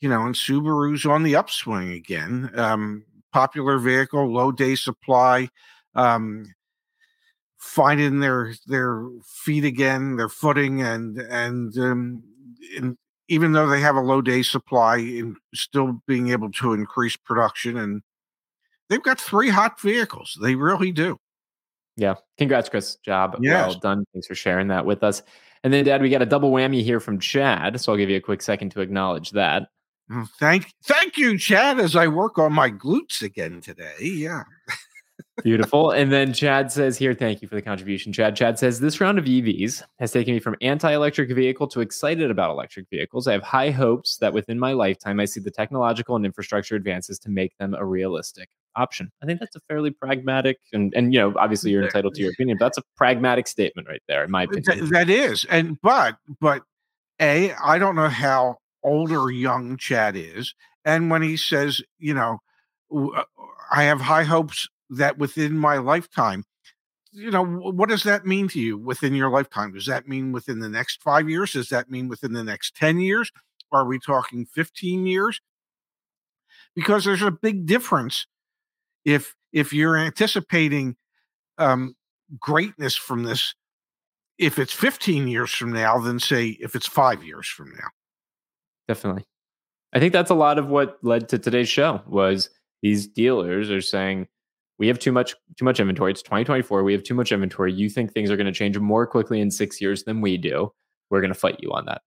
you 0.00 0.08
know, 0.08 0.24
and 0.24 0.34
Subaru's 0.34 1.06
on 1.06 1.22
the 1.22 1.36
upswing 1.36 1.92
again. 1.92 2.50
Um, 2.54 3.04
popular 3.32 3.78
vehicle, 3.78 4.32
low 4.32 4.52
day 4.52 4.74
supply, 4.74 5.48
um, 5.94 6.46
finding 7.58 8.20
their 8.20 8.54
their 8.66 9.06
feet 9.24 9.64
again, 9.64 10.16
their 10.16 10.28
footing, 10.28 10.82
and 10.82 11.18
and 11.18 11.76
um, 11.78 12.22
even 13.28 13.52
though 13.52 13.68
they 13.68 13.80
have 13.80 13.96
a 13.96 14.00
low 14.00 14.20
day 14.20 14.42
supply, 14.42 14.96
in 14.96 15.36
still 15.54 16.02
being 16.06 16.30
able 16.30 16.50
to 16.52 16.72
increase 16.72 17.16
production, 17.16 17.76
and 17.76 18.02
they've 18.88 19.02
got 19.02 19.20
three 19.20 19.50
hot 19.50 19.80
vehicles. 19.80 20.38
They 20.42 20.54
really 20.54 20.92
do. 20.92 21.18
Yeah. 21.96 22.14
Congrats, 22.38 22.68
Chris. 22.68 22.96
Job 22.96 23.36
yes. 23.40 23.68
well 23.68 23.78
done. 23.78 24.04
Thanks 24.12 24.26
for 24.26 24.34
sharing 24.34 24.68
that 24.68 24.86
with 24.86 25.02
us. 25.02 25.22
And 25.62 25.72
then, 25.72 25.84
Dad, 25.84 26.00
we 26.00 26.08
got 26.08 26.22
a 26.22 26.26
double 26.26 26.50
whammy 26.50 26.82
here 26.82 27.00
from 27.00 27.18
Chad. 27.18 27.80
So 27.80 27.92
I'll 27.92 27.98
give 27.98 28.10
you 28.10 28.16
a 28.16 28.20
quick 28.20 28.42
second 28.42 28.70
to 28.70 28.80
acknowledge 28.80 29.32
that. 29.32 29.68
Thank, 30.38 30.72
thank 30.84 31.16
you, 31.16 31.38
Chad. 31.38 31.78
As 31.78 31.94
I 31.94 32.08
work 32.08 32.38
on 32.38 32.52
my 32.52 32.70
glutes 32.70 33.22
again 33.22 33.60
today. 33.60 33.94
Yeah. 34.00 34.42
Beautiful. 35.44 35.90
And 35.90 36.12
then 36.12 36.32
Chad 36.32 36.72
says 36.72 36.98
here, 36.98 37.14
thank 37.14 37.42
you 37.42 37.48
for 37.48 37.54
the 37.54 37.62
contribution. 37.62 38.12
Chad. 38.12 38.36
Chad 38.36 38.58
says 38.58 38.80
this 38.80 39.00
round 39.00 39.18
of 39.18 39.24
EVs 39.24 39.82
has 39.98 40.12
taken 40.12 40.34
me 40.34 40.40
from 40.40 40.56
anti-electric 40.60 41.30
vehicle 41.34 41.68
to 41.68 41.80
excited 41.80 42.30
about 42.30 42.50
electric 42.50 42.88
vehicles. 42.90 43.26
I 43.26 43.32
have 43.32 43.42
high 43.42 43.70
hopes 43.70 44.18
that 44.18 44.32
within 44.32 44.58
my 44.58 44.72
lifetime, 44.72 45.20
I 45.20 45.26
see 45.26 45.40
the 45.40 45.50
technological 45.50 46.16
and 46.16 46.26
infrastructure 46.26 46.74
advances 46.74 47.18
to 47.20 47.30
make 47.30 47.56
them 47.58 47.74
a 47.74 47.84
realistic 47.84 48.48
option. 48.76 49.10
I 49.22 49.26
think 49.26 49.40
that's 49.40 49.56
a 49.56 49.60
fairly 49.68 49.90
pragmatic 49.90 50.58
and 50.72 50.92
and 50.94 51.12
you 51.12 51.20
know, 51.20 51.34
obviously 51.38 51.70
you're 51.70 51.82
entitled 51.82 52.14
to 52.14 52.22
your 52.22 52.32
opinion, 52.32 52.56
but 52.58 52.66
that's 52.66 52.78
a 52.78 52.82
pragmatic 52.96 53.46
statement 53.46 53.88
right 53.88 54.02
there, 54.08 54.24
in 54.24 54.30
my 54.30 54.44
opinion. 54.44 54.90
that 54.90 55.10
is. 55.10 55.44
And 55.46 55.80
but 55.80 56.16
but 56.40 56.62
A, 57.20 57.52
I 57.52 57.78
don't 57.78 57.96
know 57.96 58.08
how 58.08 58.58
old 58.82 59.12
or 59.12 59.30
young 59.30 59.76
Chad 59.76 60.16
is. 60.16 60.54
And 60.84 61.10
when 61.10 61.22
he 61.22 61.36
says, 61.36 61.82
you 61.98 62.14
know, 62.14 62.38
uh, 62.94 63.22
I 63.70 63.84
have 63.84 64.00
high 64.00 64.24
hopes 64.24 64.68
that 64.88 65.18
within 65.18 65.58
my 65.58 65.76
lifetime, 65.76 66.44
you 67.12 67.30
know, 67.30 67.44
what 67.44 67.88
does 67.88 68.04
that 68.04 68.24
mean 68.24 68.48
to 68.48 68.60
you 68.60 68.78
within 68.78 69.14
your 69.14 69.30
lifetime? 69.30 69.72
Does 69.72 69.86
that 69.86 70.08
mean 70.08 70.32
within 70.32 70.60
the 70.60 70.68
next 70.68 71.02
five 71.02 71.28
years? 71.28 71.52
Does 71.52 71.68
that 71.68 71.90
mean 71.90 72.08
within 72.08 72.32
the 72.32 72.44
next 72.44 72.76
10 72.76 73.00
years? 73.00 73.30
Are 73.72 73.84
we 73.84 73.98
talking 73.98 74.46
15 74.46 75.06
years? 75.06 75.40
because 76.74 77.04
there's 77.04 77.22
a 77.22 77.30
big 77.30 77.66
difference 77.66 78.26
if 79.04 79.34
if 79.52 79.72
you're 79.72 79.96
anticipating 79.96 80.96
um, 81.58 81.94
greatness 82.38 82.96
from 82.96 83.24
this 83.24 83.54
if 84.40 84.58
it's 84.58 84.72
15 84.72 85.28
years 85.28 85.52
from 85.52 85.72
now 85.72 85.98
than 85.98 86.18
say 86.18 86.56
if 86.60 86.74
it's 86.74 86.86
five 86.86 87.22
years 87.22 87.46
from 87.46 87.70
now. 87.72 87.88
Definitely. 88.88 89.26
I 89.92 90.00
think 90.00 90.14
that's 90.14 90.30
a 90.30 90.34
lot 90.34 90.58
of 90.58 90.68
what 90.68 90.98
led 91.02 91.28
to 91.28 91.38
today's 91.38 91.68
show 91.68 92.00
was 92.06 92.48
these 92.82 93.06
dealers 93.06 93.70
are 93.70 93.82
saying 93.82 94.28
we 94.78 94.88
have 94.88 94.98
too 94.98 95.12
much 95.12 95.34
too 95.58 95.64
much 95.64 95.78
inventory. 95.78 96.12
It's 96.12 96.22
2024 96.22 96.82
we 96.82 96.92
have 96.92 97.02
too 97.02 97.14
much 97.14 97.32
inventory. 97.32 97.72
You 97.72 97.90
think 97.90 98.12
things 98.12 98.30
are 98.30 98.36
going 98.36 98.46
to 98.46 98.52
change 98.52 98.78
more 98.78 99.06
quickly 99.06 99.40
in 99.40 99.50
six 99.50 99.80
years 99.80 100.04
than 100.04 100.22
we 100.22 100.38
do. 100.38 100.72
We're 101.10 101.20
going 101.20 101.32
to 101.32 101.38
fight 101.38 101.58
you 101.60 101.70
on 101.72 101.84
that. 101.86 102.00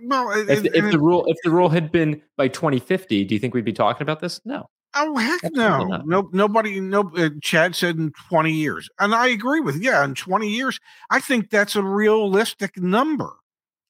Well 0.00 0.30
if, 0.30 0.64
if 0.64 0.90
the 0.90 0.98
rule 0.98 1.24
if 1.26 1.36
the 1.44 1.50
rule 1.50 1.68
had 1.68 1.92
been 1.92 2.22
by 2.36 2.48
2050 2.48 3.24
do 3.24 3.34
you 3.34 3.38
think 3.38 3.52
we'd 3.52 3.64
be 3.64 3.72
talking 3.72 4.02
about 4.02 4.20
this? 4.20 4.40
No 4.46 4.70
Oh 5.00 5.16
heck 5.16 5.52
no! 5.54 5.84
No, 6.04 6.28
nobody. 6.32 6.80
No, 6.80 7.12
uh, 7.16 7.30
Chad 7.40 7.76
said 7.76 7.96
in 7.98 8.12
twenty 8.28 8.52
years, 8.52 8.88
and 8.98 9.14
I 9.14 9.28
agree 9.28 9.60
with. 9.60 9.80
Yeah, 9.80 10.04
in 10.04 10.16
twenty 10.16 10.48
years, 10.48 10.80
I 11.08 11.20
think 11.20 11.50
that's 11.50 11.76
a 11.76 11.82
realistic 11.82 12.76
number. 12.76 13.36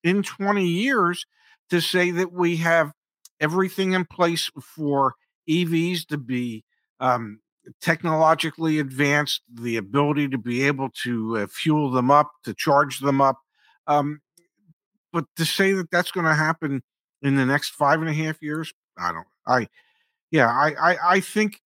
In 0.05 0.23
twenty 0.23 0.67
years, 0.67 1.25
to 1.71 1.81
say 1.81 2.11
that 2.11 2.33
we 2.33 2.57
have 2.57 2.93
everything 3.41 3.95
in 3.95 4.05
place 4.05 4.51
for 4.61 5.15
EVs 5.49 6.07
to 6.09 6.19
be 6.19 6.63
um, 7.01 7.41
technologically 7.81 8.79
advanced, 8.79 9.41
the 9.51 9.79
ability 9.79 10.29
to 10.29 10.39
be 10.39 10.65
able 10.65 10.91
to 11.05 11.39
uh, 11.39 11.47
fuel 11.47 11.91
them 11.91 12.11
up, 12.11 12.31
to 12.45 12.53
charge 12.53 12.99
them 12.99 13.23
up, 13.23 13.39
um, 13.87 14.21
but 15.11 15.25
to 15.37 15.47
say 15.47 15.73
that 15.73 15.91
that's 15.91 16.11
going 16.11 16.27
to 16.27 16.35
happen 16.35 16.83
in 17.23 17.37
the 17.37 17.47
next 17.47 17.71
five 17.71 18.01
and 18.01 18.11
a 18.11 18.13
half 18.13 18.43
years, 18.43 18.75
I 18.99 19.13
don't. 19.13 19.27
I 19.47 19.69
yeah, 20.31 20.49
I, 20.49 20.93
I, 20.93 20.97
I 21.15 21.21
think 21.21 21.61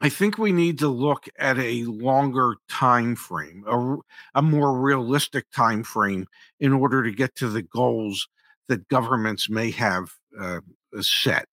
I 0.00 0.08
think 0.10 0.36
we 0.36 0.52
need 0.52 0.78
to 0.80 0.88
look 0.88 1.28
at 1.38 1.58
a 1.58 1.84
longer 1.84 2.56
time 2.68 3.16
frame, 3.16 3.64
a, 3.66 3.96
a 4.34 4.42
more 4.42 4.78
realistic 4.78 5.50
time 5.50 5.82
frame, 5.82 6.26
in 6.60 6.72
order 6.72 7.02
to 7.02 7.10
get 7.10 7.34
to 7.36 7.48
the 7.48 7.62
goals 7.62 8.28
that 8.68 8.88
governments 8.88 9.48
may 9.48 9.70
have 9.70 10.10
uh, 10.38 10.60
set. 11.00 11.46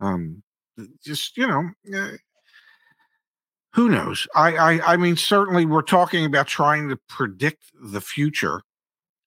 Um, 0.00 0.42
just 1.04 1.36
you 1.36 1.46
know, 1.46 1.70
uh, 1.96 2.16
who 3.72 3.88
knows? 3.88 4.26
I, 4.34 4.56
I 4.56 4.94
I 4.94 4.96
mean, 4.96 5.16
certainly 5.16 5.66
we're 5.66 5.82
talking 5.82 6.24
about 6.24 6.46
trying 6.46 6.88
to 6.88 6.98
predict 7.08 7.64
the 7.80 8.00
future. 8.00 8.62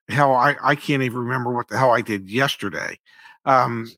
Hell, 0.09 0.33
I 0.33 0.55
I 0.61 0.75
can't 0.75 1.03
even 1.03 1.19
remember 1.19 1.53
what 1.53 1.67
the 1.69 1.77
hell 1.77 1.91
I 1.91 2.01
did 2.01 2.29
yesterday. 2.29 2.99
Um, 3.45 3.87
uh, 3.87 3.91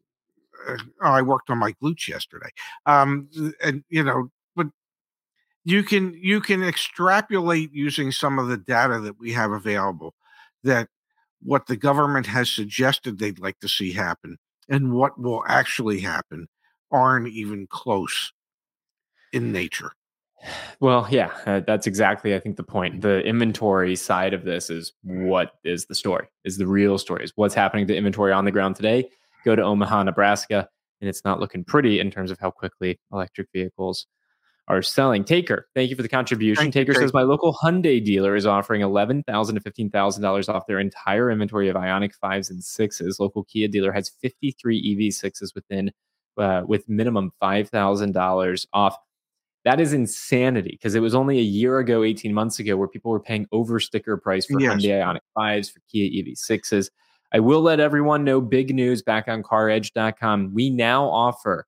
oh, 0.70 0.78
I 1.02 1.22
worked 1.22 1.50
on 1.50 1.58
my 1.58 1.74
glutes 1.82 2.08
yesterday. 2.08 2.50
Um, 2.86 3.30
and 3.64 3.84
you 3.90 4.04
know, 4.04 4.30
but 4.56 4.68
you 5.64 5.84
can 5.84 6.14
you 6.14 6.42
can 6.42 6.64
extrapolate 6.64 7.72
using 7.74 8.12
some 8.12 8.40
of 8.40 8.48
the 8.48 8.58
data 8.58 9.00
that 9.00 9.20
we 9.20 9.32
have 9.34 9.52
available 9.52 10.14
that 10.64 10.88
what 11.42 11.68
the 11.68 11.78
government 11.78 12.28
has 12.28 12.50
suggested 12.50 13.18
they'd 13.18 13.40
like 13.40 13.60
to 13.60 13.68
see 13.68 13.92
happen 13.92 14.38
and 14.70 14.94
what 14.94 15.20
will 15.20 15.44
actually 15.48 16.00
happen 16.00 16.48
aren't 16.92 17.28
even 17.28 17.68
close 17.68 18.32
in 19.34 19.52
nature. 19.52 19.92
Well, 20.80 21.08
yeah, 21.12 21.32
uh, 21.46 21.62
that's 21.66 21.86
exactly 21.86 22.34
I 22.34 22.40
think 22.40 22.58
the 22.58 22.64
point. 22.64 23.02
The 23.02 23.22
inventory 23.22 23.96
side 23.96 24.34
of 24.34 24.44
this 24.44 24.70
is 24.70 24.94
what 25.04 25.54
is 25.64 25.86
the 25.86 25.96
story? 25.96 26.28
Is 26.44 26.58
the 26.58 26.68
real 26.68 26.98
story? 26.98 27.24
Is 27.24 27.34
what's 27.36 27.54
happening 27.54 27.86
to 27.88 27.96
inventory 27.96 28.32
on 28.32 28.46
the 28.46 28.52
ground 28.52 28.76
today? 28.76 29.10
Go 29.44 29.56
to 29.56 29.62
Omaha, 29.62 30.04
Nebraska, 30.04 30.68
and 31.00 31.10
it's 31.10 31.24
not 31.26 31.40
looking 31.40 31.64
pretty 31.64 32.00
in 32.00 32.12
terms 32.12 32.32
of 32.32 32.40
how 32.40 32.52
quickly 32.52 33.00
electric 33.12 33.48
vehicles 33.54 34.08
are 34.68 34.82
selling. 34.82 35.24
Taker, 35.24 35.68
thank 35.76 35.90
you 35.90 35.96
for 35.96 36.02
the 36.02 36.10
contribution. 36.10 36.64
Thank 36.64 36.74
Taker 36.74 36.94
says 36.94 37.14
my 37.14 37.24
local 37.24 37.58
Hyundai 37.62 38.04
dealer 38.04 38.36
is 38.36 38.46
offering 38.46 38.82
eleven 38.82 39.24
thousand 39.24 39.56
to 39.56 39.62
fifteen 39.62 39.90
thousand 39.90 40.24
dollars 40.24 40.48
off 40.48 40.66
their 40.68 40.80
entire 40.80 41.30
inventory 41.30 41.68
of 41.68 41.76
Ioniq 41.76 42.14
fives 42.16 42.50
and 42.50 42.64
sixes. 42.64 43.20
Local 43.20 43.44
Kia 43.44 43.68
dealer 43.68 43.92
has 43.92 44.10
fifty 44.22 44.52
three 44.52 44.98
EV 45.08 45.14
sixes 45.14 45.54
within 45.54 45.92
uh, 46.38 46.62
with 46.66 46.88
minimum 46.88 47.32
five 47.40 47.70
thousand 47.70 48.14
dollars 48.14 48.66
off. 48.72 48.96
That 49.66 49.80
is 49.80 49.94
insanity 49.94 50.72
because 50.72 50.96
it 50.96 51.02
was 51.02 51.14
only 51.14 51.38
a 51.38 51.44
year 51.44 51.80
ago, 51.80 52.04
eighteen 52.04 52.34
months 52.34 52.60
ago, 52.60 52.78
where 52.78 52.88
people 52.88 53.12
were 53.12 53.20
paying 53.20 53.48
over 53.52 53.80
sticker 53.80 54.16
price 54.18 54.46
for 54.46 54.60
yes. 54.60 54.74
Hyundai 54.74 55.02
Ioniq 55.04 55.20
fives 55.36 55.70
for 55.70 55.82
Kia 55.92 56.10
EV 56.20 56.38
sixes. 56.38 56.90
I 57.34 57.40
will 57.40 57.62
let 57.62 57.80
everyone 57.80 58.24
know 58.24 58.42
big 58.42 58.76
news 58.76 59.02
back 59.02 59.28
on 59.28 59.42
caredge.com. 59.42 60.54
We 60.54 60.70
now 60.70 61.06
offer 61.06 61.66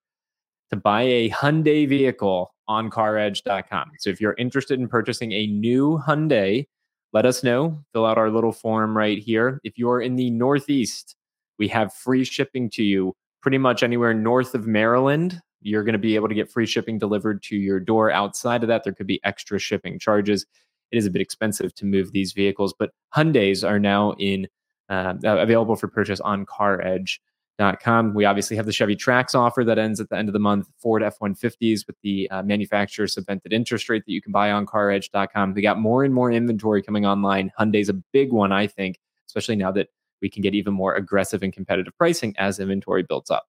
to 0.72 0.76
buy 0.76 1.04
a 1.04 1.30
Hyundai 1.30 1.88
vehicle 1.88 2.54
on 2.68 2.90
caredge.com. 2.90 3.92
So 4.00 4.10
if 4.10 4.20
you're 4.20 4.36
interested 4.38 4.80
in 4.80 4.88
purchasing 4.88 5.32
a 5.32 5.48
new 5.48 6.02
Hyundai, 6.06 6.66
let 7.14 7.26
us 7.26 7.44
know. 7.44 7.80
Fill 7.94 8.06
out 8.06 8.18
our 8.18 8.30
little 8.30 8.52
form 8.52 8.98
right 8.98 9.18
here. 9.18 9.62
If 9.64 9.78
you're 9.78 10.02
in 10.02 10.16
the 10.16 10.32
Northeast, 10.32 11.16
we 11.60 11.68
have 11.70 11.94
free 11.94 12.24
shipping 12.24 12.70
to 12.72 12.84
you 12.84 13.16
pretty 13.42 13.58
much 13.58 13.84
anywhere 13.84 14.14
north 14.14 14.56
of 14.56 14.68
Maryland. 14.68 15.40
You're 15.62 15.84
going 15.84 15.94
to 15.94 16.00
be 16.00 16.16
able 16.16 16.28
to 16.28 16.36
get 16.36 16.52
free 16.52 16.66
shipping 16.66 16.98
delivered 16.98 17.42
to 17.44 17.56
your 17.56 17.80
door. 17.80 18.12
Outside 18.12 18.64
of 18.64 18.68
that, 18.68 18.84
there 18.84 18.94
could 18.94 19.08
be 19.08 19.22
extra 19.24 19.60
shipping 19.60 20.00
charges. 20.00 20.46
It 20.92 20.98
is 20.98 21.06
a 21.06 21.12
bit 21.12 21.22
expensive 21.22 21.74
to 21.76 21.86
move 21.86 22.12
these 22.12 22.34
vehicles, 22.34 22.74
but 22.78 22.92
Hyundais 23.16 23.68
are 23.68 23.80
now 23.80 24.14
in 24.20 24.48
uh, 24.90 25.14
available 25.24 25.76
for 25.76 25.88
purchase 25.88 26.20
on 26.20 26.46
caredge.com. 26.46 28.14
We 28.14 28.26
obviously 28.26 28.58
have 28.58 28.66
the 28.66 28.72
Chevy 28.72 28.96
Trax 28.96 29.36
offer 29.36 29.64
that 29.64 29.78
ends 29.78 30.00
at 30.00 30.10
the 30.10 30.18
end 30.18 30.30
of 30.30 30.34
the 30.34 30.40
month, 30.40 30.68
Ford 30.78 31.04
F 31.04 31.20
150s 31.20 31.88
with 31.88 31.96
the 32.02 32.30
uh, 32.30 32.44
manufacturer 32.44 33.08
subvented 33.08 33.52
interest 33.54 33.90
rate 33.90 34.04
that 34.06 34.12
you 34.12 34.22
can 34.22 34.32
buy 34.32 34.52
on 34.52 34.66
caredge.com. 34.66 35.54
We 35.54 35.62
got 35.62 35.80
more 35.80 36.04
and 36.04 36.14
more 36.14 36.32
inventory 36.32 36.82
coming 36.82 37.06
online. 37.06 37.52
Hyundai's 37.60 37.90
a 37.90 37.94
big 37.94 38.32
one, 38.32 38.52
I 38.52 38.68
think, 38.68 39.00
especially 39.28 39.56
now 39.56 39.72
that 39.72 39.90
we 40.22 40.30
can 40.30 40.42
get 40.42 40.56
even 40.56 40.74
more 40.74 40.96
aggressive 40.96 41.44
and 41.44 41.52
competitive 41.54 41.96
pricing 41.98 42.34
as 42.38 42.60
inventory 42.60 43.04
builds 43.04 43.30
up. 43.30 43.46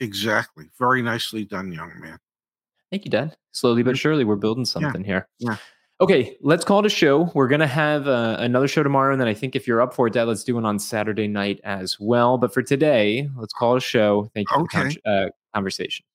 Exactly. 0.00 0.64
Very 0.78 1.02
nicely 1.02 1.44
done, 1.44 1.70
young 1.72 1.92
man. 2.00 2.18
Thank 2.90 3.04
you, 3.04 3.10
Dad. 3.10 3.36
Slowly 3.52 3.82
but 3.82 3.96
surely, 3.96 4.24
we're 4.24 4.36
building 4.36 4.64
something 4.64 5.02
yeah. 5.02 5.06
here. 5.06 5.28
Yeah. 5.38 5.56
Okay, 6.00 6.38
let's 6.40 6.64
call 6.64 6.80
it 6.80 6.86
a 6.86 6.90
show. 6.90 7.30
We're 7.34 7.48
going 7.48 7.60
to 7.60 7.66
have 7.66 8.08
uh, 8.08 8.36
another 8.38 8.66
show 8.66 8.82
tomorrow. 8.82 9.12
And 9.12 9.20
then 9.20 9.28
I 9.28 9.34
think 9.34 9.54
if 9.54 9.66
you're 9.66 9.82
up 9.82 9.92
for 9.92 10.06
it, 10.06 10.14
Dad, 10.14 10.24
let's 10.24 10.44
do 10.44 10.54
one 10.54 10.64
on 10.64 10.78
Saturday 10.78 11.28
night 11.28 11.60
as 11.62 12.00
well. 12.00 12.38
But 12.38 12.54
for 12.54 12.62
today, 12.62 13.28
let's 13.36 13.52
call 13.52 13.74
it 13.74 13.78
a 13.78 13.80
show. 13.80 14.30
Thank 14.34 14.50
you 14.50 14.62
okay. 14.62 14.78
for 14.78 14.88
the 14.88 15.00
con- 15.04 15.12
uh, 15.12 15.28
conversation. 15.54 16.06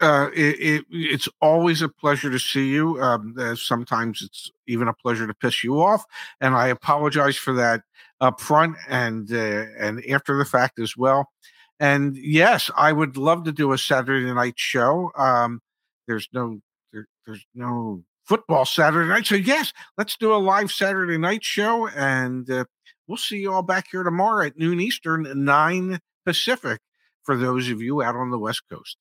Uh, 0.00 0.28
it, 0.34 0.60
it, 0.60 0.84
it's 0.90 1.28
always 1.40 1.80
a 1.80 1.88
pleasure 1.88 2.30
to 2.30 2.38
see 2.38 2.68
you. 2.68 3.00
Um, 3.00 3.34
uh, 3.38 3.54
sometimes 3.54 4.20
it's 4.20 4.50
even 4.66 4.88
a 4.88 4.92
pleasure 4.92 5.26
to 5.26 5.32
piss 5.32 5.64
you 5.64 5.80
off, 5.80 6.04
and 6.40 6.54
I 6.54 6.66
apologize 6.68 7.36
for 7.36 7.54
that 7.54 7.82
up 8.20 8.40
front 8.40 8.76
and 8.88 9.32
uh, 9.32 9.66
and 9.78 10.04
after 10.10 10.36
the 10.36 10.44
fact 10.44 10.78
as 10.78 10.96
well. 10.96 11.30
And 11.80 12.16
yes, 12.16 12.70
I 12.76 12.92
would 12.92 13.16
love 13.16 13.44
to 13.44 13.52
do 13.52 13.72
a 13.72 13.78
Saturday 13.78 14.30
night 14.34 14.58
show. 14.58 15.10
Um, 15.16 15.62
there's 16.08 16.28
no 16.32 16.60
there, 16.92 17.06
there's 17.24 17.46
no 17.54 18.02
football 18.24 18.64
Saturday 18.64 19.08
night. 19.08 19.26
So, 19.26 19.34
yes, 19.34 19.72
let's 19.98 20.16
do 20.16 20.34
a 20.34 20.36
live 20.36 20.70
Saturday 20.70 21.18
night 21.18 21.44
show. 21.44 21.88
And 21.88 22.48
uh, 22.50 22.64
we'll 23.06 23.16
see 23.16 23.38
you 23.38 23.52
all 23.52 23.62
back 23.62 23.86
here 23.90 24.02
tomorrow 24.02 24.46
at 24.46 24.58
noon 24.58 24.80
Eastern, 24.80 25.44
9 25.44 25.98
Pacific 26.24 26.80
for 27.22 27.36
those 27.36 27.68
of 27.70 27.80
you 27.80 28.02
out 28.02 28.16
on 28.16 28.30
the 28.30 28.38
West 28.38 28.62
Coast. 28.70 28.96